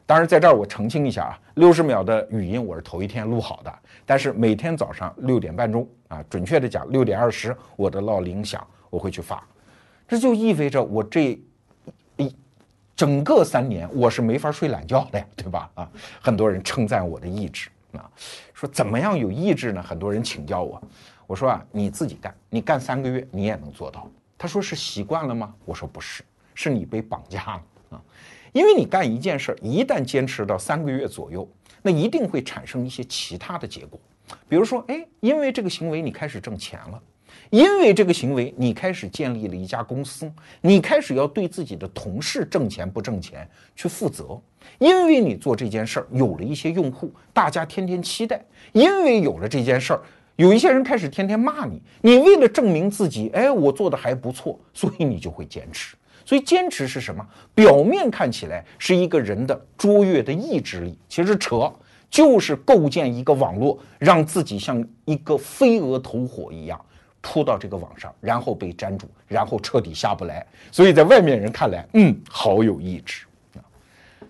[0.05, 9.43] 当然，在这儿我澄清一下啊，六十秒的语音我是头一天录好的，但是每天早上六点半钟啊，准确的讲六点二十，我的闹铃响，我会去发。
[10.07, 11.41] 这就意味着我这
[13.03, 15.69] 整个三年我是没法睡懒觉的呀，对吧？
[15.75, 15.91] 啊，
[16.21, 18.09] 很多人称赞我的意志啊，
[18.55, 19.83] 说怎么样有意志呢？
[19.83, 20.81] 很多人请教我。
[21.27, 24.09] 我说啊，你自己干，你干三个月，你也能做到。
[24.39, 25.53] 他说是习惯了吗？
[25.65, 26.23] 我说不是，
[26.55, 27.63] 是你被绑架了
[27.97, 28.01] 啊。
[28.53, 31.49] 因为你干一件事儿，一旦坚持到三个月左右，
[31.83, 33.99] 那一定会产生一些其他的结果。
[34.49, 37.03] 比如说，哎，因为这个行为你开始挣钱了，
[37.53, 40.33] 因为这个行为你开始建立了一家公司，
[40.63, 43.47] 你开始要对自己的同事挣钱不挣钱
[43.77, 44.41] 去负责。
[44.79, 48.43] 因为你做这件事儿有了一些用户，大家天天期待。
[48.73, 50.01] 因为有了这件事儿。
[50.37, 55.95] 有一些人开始天天骂你，你为了证明自己，哎，我做的还不错，所以你就会坚持。
[56.25, 57.25] 所以坚持是什么？
[57.55, 61.71] 表面看起来是一个人的卓越的意志力，其实扯，
[62.09, 66.81] 就是构建一个网络，让自己像一个飞蛾投火一样
[67.23, 70.45] 扑到这个网上，然后被粘住，然后彻底下不来。
[70.71, 73.65] 所以在外面人看来，嗯，好有意志啊。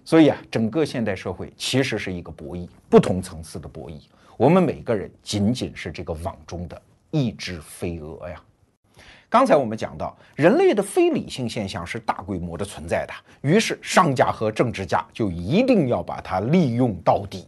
[0.04, 4.00] 所以啊，整个现代社会其实是一个博弈，不同层次的博弈。
[4.36, 6.80] 我们每个人仅仅是这个网中的
[7.10, 8.40] 一只飞蛾呀。
[9.28, 17.46] 刚才我们讲到，人类的非理性现象是大规模的存在的，于是商家和政治家就一定要把它利用到底。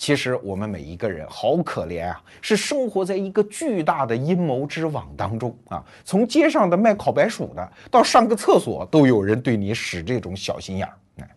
[0.00, 5.84] 其实我们每一个人好可怜啊，是生活在一个巨大的阴谋之网当中啊。
[6.06, 11.28] 从街上的卖烤白薯的，到上个厕所都有人对你使这种小心眼儿，哎，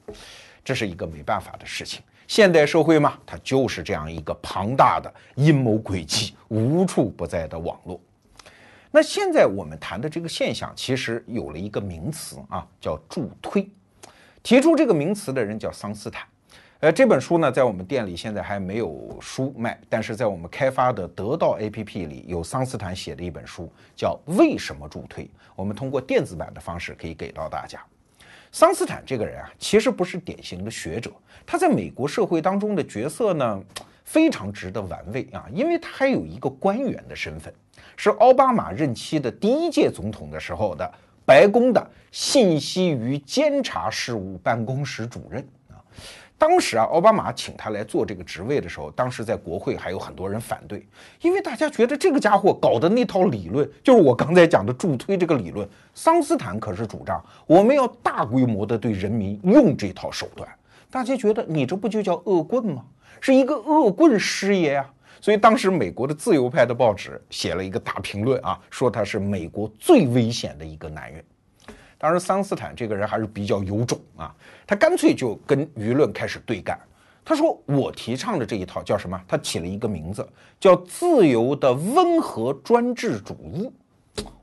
[0.64, 2.02] 这是一个没办法的事情。
[2.26, 8.00] 现代社会嘛，它就是这样一个庞大的阴谋诡计、无处不在的网络。
[8.92, 13.70] 那现在我们谈的这个现象，其实有了一个名词啊，叫助推。
[14.42, 16.26] 提出这个名词的人叫桑斯坦。
[16.84, 25.24] 呃，这本书呢，在我们店里现在还没有书卖，但是在我们开发的得到 APP 里有桑斯坦写的一本书，叫《为什么助推》。
[25.56, 27.82] 我们通过电子版的方式可以给到大家。
[28.52, 31.10] 桑斯坦这个人啊，其实不是典型的学者，
[31.46, 33.64] 他在美国社会当中的角色呢，
[34.04, 37.54] 非常值得玩味啊，因为他还有一个官员的身份，
[37.96, 40.94] 是奥巴马任期的第一届总统的时候的
[41.26, 45.48] 白宫的信息与监察事务办公室主任。
[46.38, 50.86] 当时啊，奥巴马请他来做这个职位的时候，当时在国会还有很多人反对，
[51.22, 55.68] 因为大家觉得这个家伙搞的那套理论，就是我刚才讲的助推这个理论。
[55.94, 60.50] 桑斯坦可是主张我们要大规模的对人民用这套手段，
[60.92, 62.84] 大家觉得你这不就叫恶棍吗？
[63.22, 64.94] 是一个恶棍师爷啊！
[65.22, 71.24] 所以当时美国的自由派的报纸写了一个大评论啊，说他是美国最危险的一个男人。
[72.04, 74.36] 当时桑斯坦这个人还是比较有种啊，
[74.68, 76.78] 他干脆就跟舆论开始对干。
[77.24, 79.18] 他说：“我提倡的这一套叫什么？
[79.26, 80.28] 他起了一个名字，
[80.60, 83.72] 叫自由的温和专制主义。”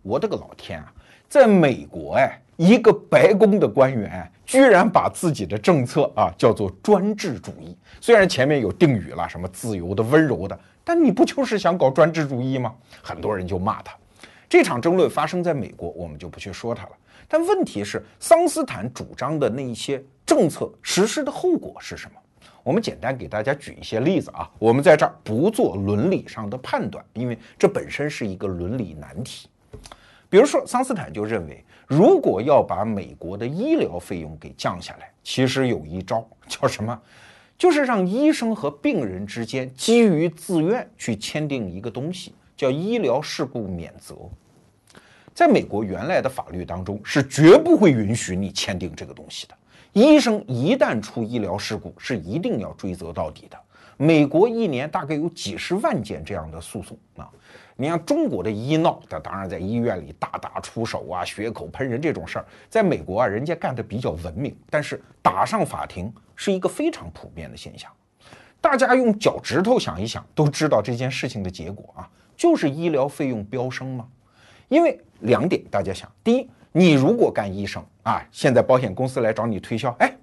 [0.00, 0.90] 我的个老天啊！
[1.28, 7.76] 在美国，哎，一个白宫的官员居然把自己的政策啊叫做专制主义。
[8.00, 12.74] 虽然前面有定语了，什么自由的、温柔的，但你不就是想搞专制主义吗？
[13.02, 13.94] 很多人就骂他。
[14.48, 16.90] 这场争论发生在美国，我们就不去说他了。
[17.32, 22.16] 但问题是，桑斯坦主张的那一些政策实施的后果是什么？
[22.64, 24.50] 我们简单给大家举一些例子啊。
[24.58, 29.48] 我们在这儿不做伦理上的判断，因为这本身是一个伦理难题。
[30.28, 37.00] 比如说，桑斯坦就认为，如果要把美国的医疗费用给降下来，其实有一招叫什么？
[37.56, 44.16] 就是让医生和病人之间基于自愿去签订一个东西，叫医疗事故免责。
[45.34, 49.54] 在美国原来的法律当中，是绝不会允许你签订这个东西的。
[49.92, 53.58] 医生一旦出医疗事故，是一定要追责到底的。
[53.96, 57.28] 美国一年大概有几十万件这样的诉讼啊。
[57.76, 64.54] 你像中国的医闹，那当然在医院里大打出手啊、血口喷人这种事儿，在美国啊，人家干的比较文明。
[64.68, 67.90] 但是打上法庭是一个非常普遍的现象。
[68.60, 74.06] 大家用脚趾头想一想，都知道这件事情的结果啊，就是医疗费用飙升吗？
[74.68, 80.14] 因为两点，大家想：第一，你如果干医生啊，现在保险公司来找你推销，哎，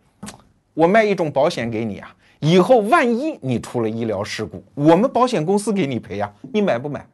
[0.73, 7.05] 我卖一种保险给你啊，以后万一你出了医疗事故，我们保险公司给你赔呀，你买不买？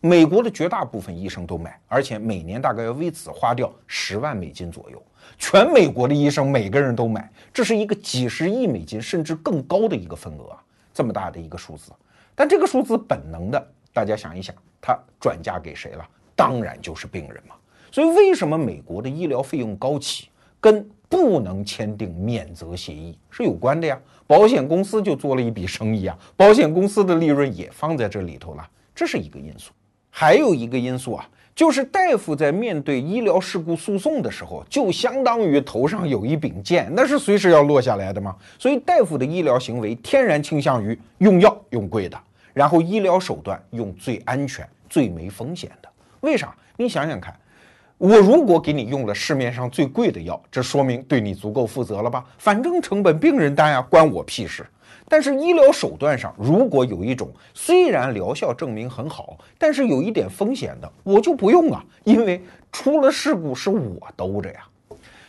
[0.00, 5.00] 美国的绝大部分医生都买，而且每年大概要为此花掉十万美金左右。
[5.38, 10.62] 全美国的医生每个人都买，这是一个几十亿美金甚至更高的一个份额啊！
[10.92, 11.92] 这么大的一个数字，
[12.34, 16.04] 但这个数字本能的，大家想一想，它转嫁给谁了？
[16.42, 17.54] 当然就是病人嘛。
[17.92, 20.28] 所以为什么美国的医疗费用高企，
[20.60, 24.00] 跟不能签订免责协议是有关的呀？
[24.26, 29.70] 保险公司就做了一笔生意啊，保险公司的利润也放在这里头了，这是一个因素。
[30.08, 38.34] 还有一个因素啊，就是大夫在面对医疗事故诉讼的时候，就相当于头上有一柄剑，那是随时要落下来的嘛。
[38.58, 42.18] 所以大夫的医疗行为天然倾向于用药用贵的，
[42.54, 45.88] 然后医疗手段用最安全、最没风险的。
[46.22, 46.54] 为啥？
[46.76, 47.34] 你想想看，
[47.98, 52.24] 我如果给你用了市面上最贵的药，这说明对你足够负责了吧？
[52.38, 54.64] 反正成本病人担呀，关我屁事。
[55.08, 64.60] 但是医疗手段上，如果有一种虽然疗效证明很好，但是有一点风险的，我就不用啊，因为出了事故是我兜着呀。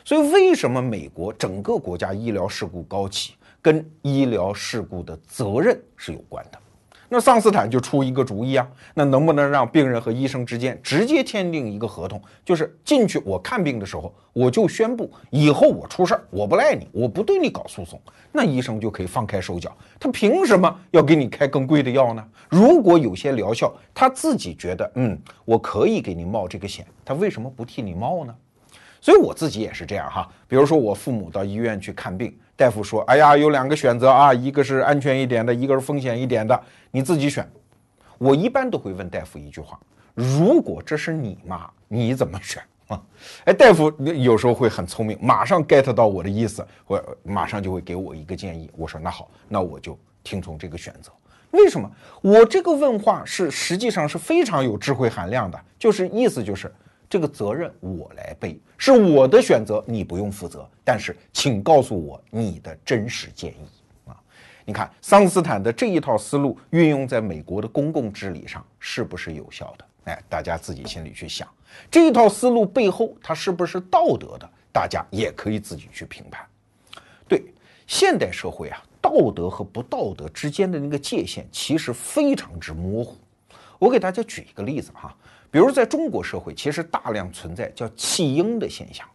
[0.05, 6.59] 所以为什么美国整个国家医疗事故高起，跟医疗事故的责任是有关的？
[7.15, 18.01] 那桑斯坦就出一个主意啊，那能不能让病人和医生之间直接签订一个合同，就是进去我看病的时候，我就宣布以后我出事儿，我不赖你，我不对你搞诉讼，
[18.31, 22.27] 那医生就可以放开手脚，他凭什么要给你开更贵的药呢？
[22.49, 28.33] 如果有些疗效他自己觉得，嗯，我可以给你冒这个险，他为什么不替你冒呢？
[28.99, 32.35] 所以我自己也是这样哈，比如说我父母到医院去看病。
[32.55, 36.59] 大夫说：“哎呀，有两个选择啊，一个是安全一点的，一个是风险一点的，
[36.91, 37.49] 你自己选。”
[38.19, 39.79] 我一般都会问大夫一句话
[40.13, 43.01] ：“如果这是你妈，你怎么选啊？”
[43.45, 48.69] 哎，大夫有时候会很聪明，马上 get 到我的意思，我马上就会给我一个建议。
[48.77, 51.11] 我说：“那好，那我就听从这个选择。”
[51.51, 51.91] 为什么？
[52.21, 56.71] 我这个问话是实际上是非常有智慧含量的，就是意思就是。
[57.13, 60.67] 这个责任我来背，是我的选择，你不用负责。
[60.83, 64.19] 但是，请告诉我你的真实建议啊！
[64.65, 69.85] 你看，桑斯坦的这一套思路运用在美国的公共治理上是不是有效的？
[70.05, 71.47] 哎，大家自己心里去想，
[71.91, 74.49] 这一套思路背后它是不是道德的？
[74.71, 76.43] 大家也可以自己去评判。
[77.27, 77.43] 对，
[77.85, 83.15] 现代社会啊，道德和不道德之间的那个界限其实非常之模糊。
[83.77, 85.15] 我给大家举一个例子哈。
[85.53, 89.07] 比如在中国社会，其实大量存在叫弃婴的现象。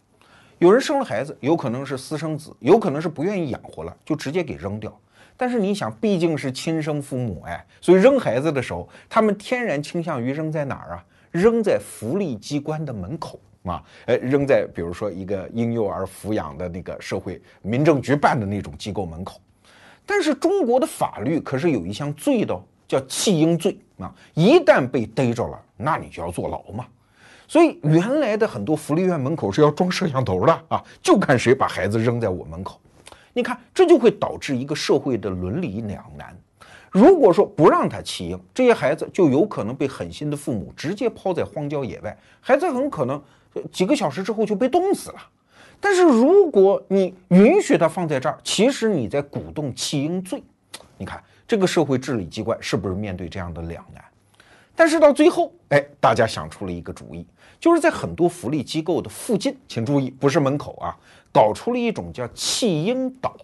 [0.57, 4.97] 有人生了孩子，有可能是私生子，有可能是不愿意养活了，就直接给扔掉。
[5.35, 11.05] 但是你想，毕竟是亲生父母，哎，所以扔孩子的时候，他们天然倾向于扔在哪儿啊？
[11.31, 19.41] 扔在福利机关的门口啊，呃，扔在比如说一个婴幼儿抚养的那个社会民政局办的那种机构门口。
[20.05, 22.57] 但是中国的法律可是有一项罪的。
[22.89, 24.11] 叫弃婴罪啊！
[24.33, 26.83] 一旦被逮着了，那你就要坐牢嘛。
[27.47, 32.79] 所以原来的很多福利院门口是要装摄像头的啊，就看谁把孩子扔在我门口。
[33.31, 36.35] 你看，这就会导致一个社会的伦理两难。
[36.89, 43.21] 如果说不让他弃婴，这些孩子就有可能被狠心的父母直接抛在荒郊野外，孩子很可能
[43.71, 45.17] 几个小时之后就被冻死了。
[45.79, 50.41] 但是如果你允许他放在这儿，其实你在鼓动弃婴罪。
[50.97, 51.23] 你看。
[51.49, 54.03] 这个社会治理机关是不是面对这样的两难？
[54.75, 57.25] 但是到最后，哎，大家想出了一个主意，
[57.59, 60.95] 就是在很多福利机构的附近，请注意，不是门口啊，
[61.33, 63.35] 搞出了一种叫弃婴岛，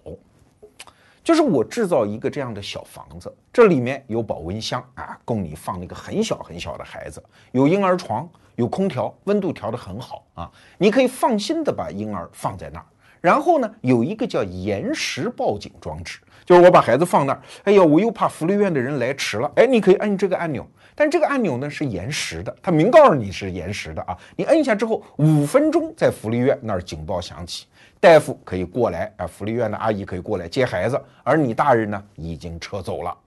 [1.24, 12.86] 就是我制造一个这样的小房子，这里面有保温箱啊，供你放那个很小很小的孩子，有婴儿床，有空调，温度调得很好啊，你可以放心的把婴儿放在那儿。
[13.20, 27.66] 然后呢，有一个叫延时报警装置，就是我把孩子放那儿，哎呦，我又怕福利院的人来迟了，哎，你可以按这个按钮，但这个按钮呢是延时的，他明告诉你是延时的啊，你摁下之后，五分钟在福利院那儿警报响起，
[28.00, 33.18] 大夫可以过来啊，福利院的阿姨可以过来接孩子，而你大人呢已经撤走了。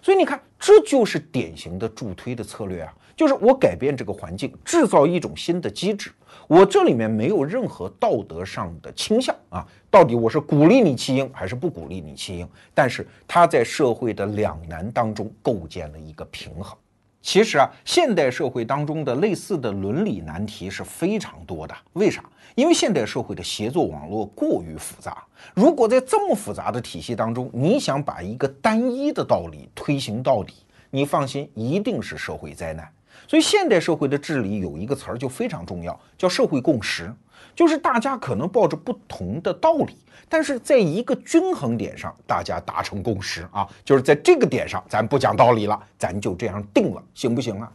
[0.00, 6.10] 所以你看，这就是典型的助推的策略啊，就是我改变这个环境，制造一种新的机制。
[6.48, 12.48] 我这里面没有任何道德上的倾向啊，到底我是鼓励你弃婴还是不鼓励你弃婴？
[12.74, 16.76] 但是他在社会的两难当中构建了一个平衡。
[17.22, 21.74] 其实啊，现代社会当中的类似的伦理难题是非常多的。
[21.94, 22.22] 为啥？
[22.54, 25.24] 因为现代社会的协作网络过于复杂。
[25.54, 30.52] 如果在这么复杂的体系当中，你想把一个单一的道理推行到底，
[30.90, 32.86] 你放心，一定是社会灾难。
[33.26, 37.12] 所以，现代社会的治理有一个词儿就非常重要，叫社会共识，
[37.54, 39.96] 就是大家可能抱着不同的道理，
[40.28, 47.70] 但是在一个均衡点上，大家达成共识啊，就是在这个点上，咱不讲道理了，咱就这样定了，行不行啊？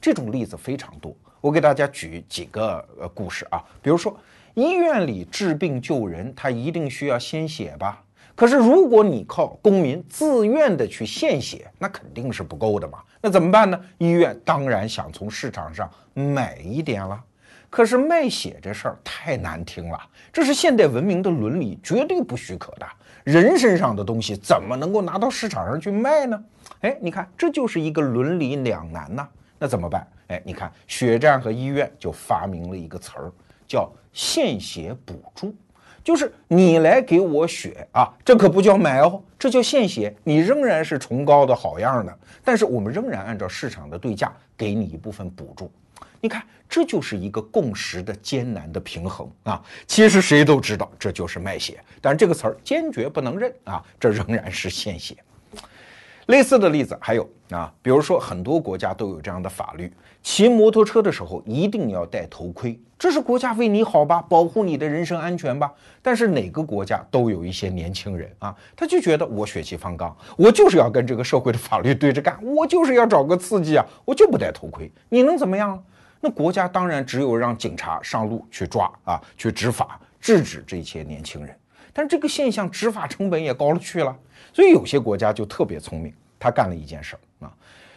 [0.00, 4.16] 这种例子非常多，我给大家举几个呃故事啊，比如说
[4.54, 8.02] 医院里治病救人，他一定需要献血吧？
[8.38, 13.00] 可是如果你靠公民自愿的去献血，那肯定是不够的嘛。
[13.20, 13.80] 那怎么办呢？
[13.98, 17.20] 医院当然想从市场上买一点了。
[17.68, 20.00] 可是卖血这事儿太难听了，
[20.32, 22.86] 这是现代文明的伦理绝对不许可的。
[23.24, 26.40] 人身上的东西怎么能够拿到市场上去卖呢？
[26.82, 29.28] 哎，你看，这就是一个伦理两难呐。
[29.58, 30.06] 那怎么办？
[30.28, 33.32] 哎，你看，血站和医院就发明了一个词儿，
[33.66, 35.52] 叫献血补助。
[36.08, 40.16] 就是你来给我血啊，这可不叫买哦，这叫献血。
[40.24, 45.70] 你仍然是崇高的好样的，但是我们仍然按照市场的对价给你一部分补助。
[46.18, 49.62] 你看，这就是一个共识的艰难的平衡啊。
[49.86, 55.14] 其实谁都知道这就是卖血，但是这个词儿坚决不能认啊，这仍然是献血。
[56.28, 59.90] 类似的例子还有啊，比如说很多国家都有这样的法律，
[60.22, 62.78] 骑摩托车的时候一定要戴头盔。
[62.98, 65.72] 这是国家为你好吧，保护你的人身安全吧。
[66.02, 75.82] 但是哪个国家都有一些年轻人啊，他就觉得我血气方刚，我就是要跟这个社会的法律对着干，我就是要找个刺激啊，我就不戴头盔，你能怎么样？
[76.20, 81.56] 那国家当然只有让警察上路去抓啊，去执法，制止这些年轻人。
[81.98, 84.16] 但这个现象执法成本也高了去了，
[84.52, 87.52] 所以有些国家就特别聪明，他干了一件事儿啊。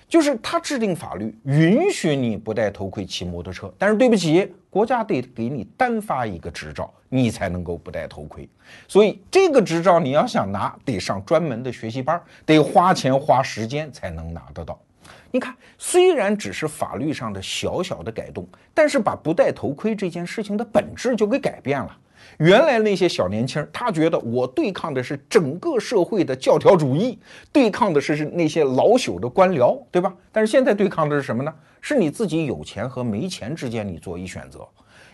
[0.09, 8.49] 就是他制定法律允许你不戴头盔骑摩托车，但是对不起，国家得给你单发一个执照，你才能够不戴头盔。
[8.87, 14.81] 所以这个执照你要想拿，得上专门的学习班，得花钱花时间才能拿得到。
[15.29, 21.95] 你看，虽然只是法律上的小小的改动，但是把不戴头盔这件事情的本质就给改变了。
[22.41, 27.19] 原来那些小年轻，他觉得我对抗的是整个社会的教条主义，
[27.53, 30.11] 对抗的是那些老朽的官僚，对吧？
[30.31, 31.53] 但是现在对抗的是什么呢？
[31.81, 34.67] 是你自己有钱和没钱之间，你做一选择。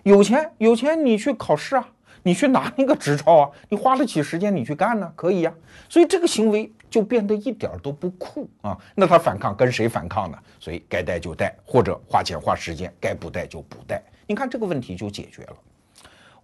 [0.03, 1.85] 有钱，有钱，你去考试啊，
[2.23, 5.53] 你去拿那个执照啊，你花得起时间，你去干呢，可以呀。
[5.89, 8.77] 所以这个行为就变得一点都不酷啊。
[8.95, 10.37] 那他反抗跟谁反抗呢？
[10.61, 14.01] 所以该带就带，或者花钱花时间，该不带就不带。
[14.25, 15.57] 你看这个问题就解决了。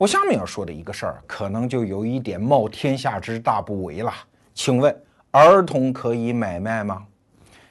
[0.04, 4.14] 我下面要说的一个事儿，可能就有一点冒天下之大不韪了。
[4.54, 4.94] 请问，
[5.32, 7.06] 儿童可以买卖吗？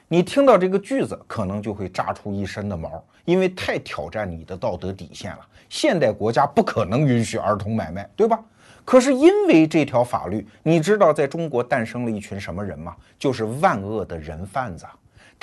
[0.07, 5.45] 你听到这个句子，可能就会炸出一身的毛，因为太挑战你的道德底线了。
[5.69, 8.39] 现代国家不可能允许儿童买卖，对吧？
[8.83, 12.95] 可是因为这条法律，你知道在中国诞生了一群什么人吗？
[13.19, 14.87] 就是万恶的人贩子。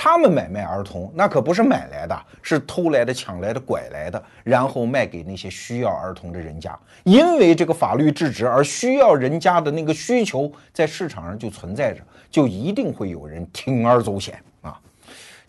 [0.02, 6.74] 他们买卖儿童，那可不是买来的，是偷来的、抢来的、拐来的，然后卖给那些需要儿童的人家。
[7.04, 14.80] 因为这个法律制止，而需要人家的那个需求在市场上就存在着，就一定会有人铤而走险啊！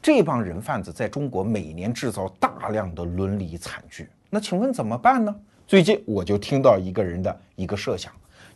[0.01, 5.33] 这帮人贩子在中国每年制造大量的伦理惨剧，那请问怎么办呢？
[5.65, 8.11] 最近我就听到一个人的一个设想。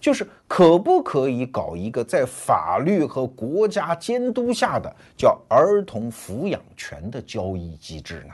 [0.06, 8.34] 就是可不可以搞一个在法律和国家监督下的叫儿童抚养权的交易机制呢？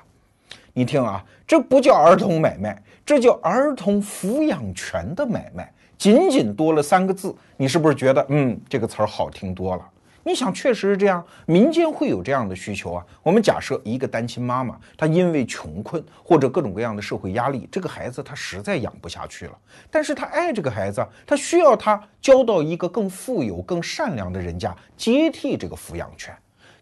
[0.73, 9.89] 你听啊，这不叫儿童买卖，这叫儿童抚养权的买卖，仅仅多了三个字，你是不是觉得嗯这个词儿好听多了？
[10.23, 13.05] 你想，确实是这样，民间会有这样的需求啊。
[13.23, 19.57] 我们假设一个单亲妈妈，她因为穷困或者各种各样的社会压力，这个孩子她实在养不下去了，
[19.89, 26.35] 但是她爱这个孩子，她需要他交到一个更富有、更善良的人家接替这个抚养权，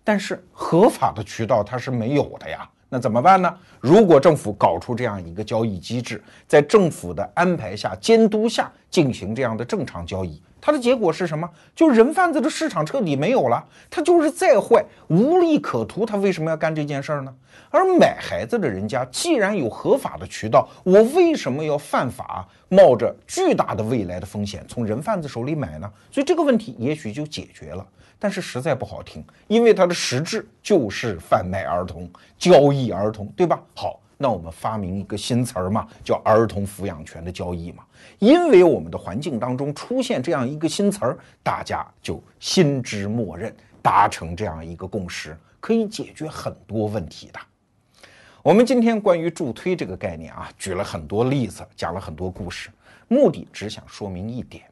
[0.04, 2.70] 但是合法的渠道它是没有的呀。
[2.92, 3.56] 那怎么办呢？
[3.80, 10.42] 如果政府搞出这样一个交易机制，在政府的安排下、监督下进行这样的正常交易。
[10.62, 11.49] 它的结果是什么？
[11.76, 13.64] 就人贩子的市场彻底没有了。
[13.89, 17.34] 他就是再坏，无利可图，他为什么要干这件事儿呢？
[17.70, 25.91] 而买孩子的人家既然有合法的渠道，我为什么要犯法，冒着巨大的未来的风险从人贩子手里买呢？
[26.12, 27.86] 所以这个问题也许就解决了。
[28.22, 33.62] 但是实在不好听，因为它的实质就是贩卖儿童、交易儿童，对吧？
[33.74, 37.86] 好，那我们发明一个新词儿嘛，叫儿童抚养权的交易嘛。
[38.20, 47.39] 因为我们的环境当中出现这样一个新词儿，大家就心知默认，达成这样一个共识，可以解决很多问题的。
[48.43, 52.70] 我们今天关于助推这个概念啊，举了很多例子，讲了很多故事，
[53.07, 54.65] 目的只想说明一点。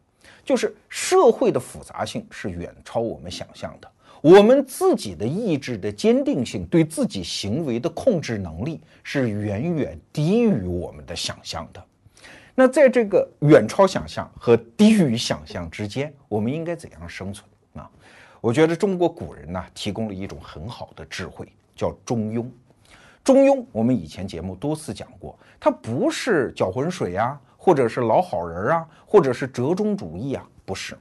[0.43, 3.91] 就是社会的复杂性是远超我们想象的，
[4.21, 11.83] 我们自己的意志的坚定性，对自己行为的控制能力是远远低于我们的想象的。
[12.55, 17.89] 那在这个远超想象和低于想象之间，我们应该怎样生存啊？
[18.41, 22.45] 我觉得中国古人呢提供了一种很好的智慧，叫中庸。
[23.23, 27.39] 中庸，我们以前节目多次讲过，它不是搅浑水啊。
[27.59, 30.97] 或者是老好人啊，或者是折中主义啊，不是，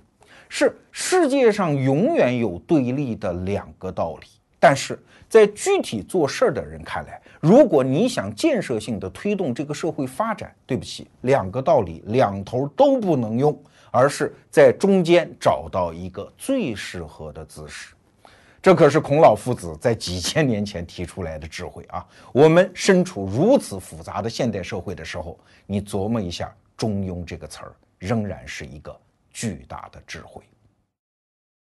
[0.49, 4.27] 是世界上永远有对立的两个道理。
[4.59, 13.57] 但是在具体做事儿的人看来，如果你想建设性的推动这个社会发展，对不起，两个道理两头都不能用，
[13.91, 17.95] 而是在中间找到一个最适合的姿势。
[18.63, 22.05] 这可是孔老夫子在几千年前提出来的智慧啊！
[22.33, 28.99] 我们身处如此复杂的现代社会的时候，你琢磨一下“中庸”这个词儿，仍然是一个
[29.37, 30.43] 巨大的智慧。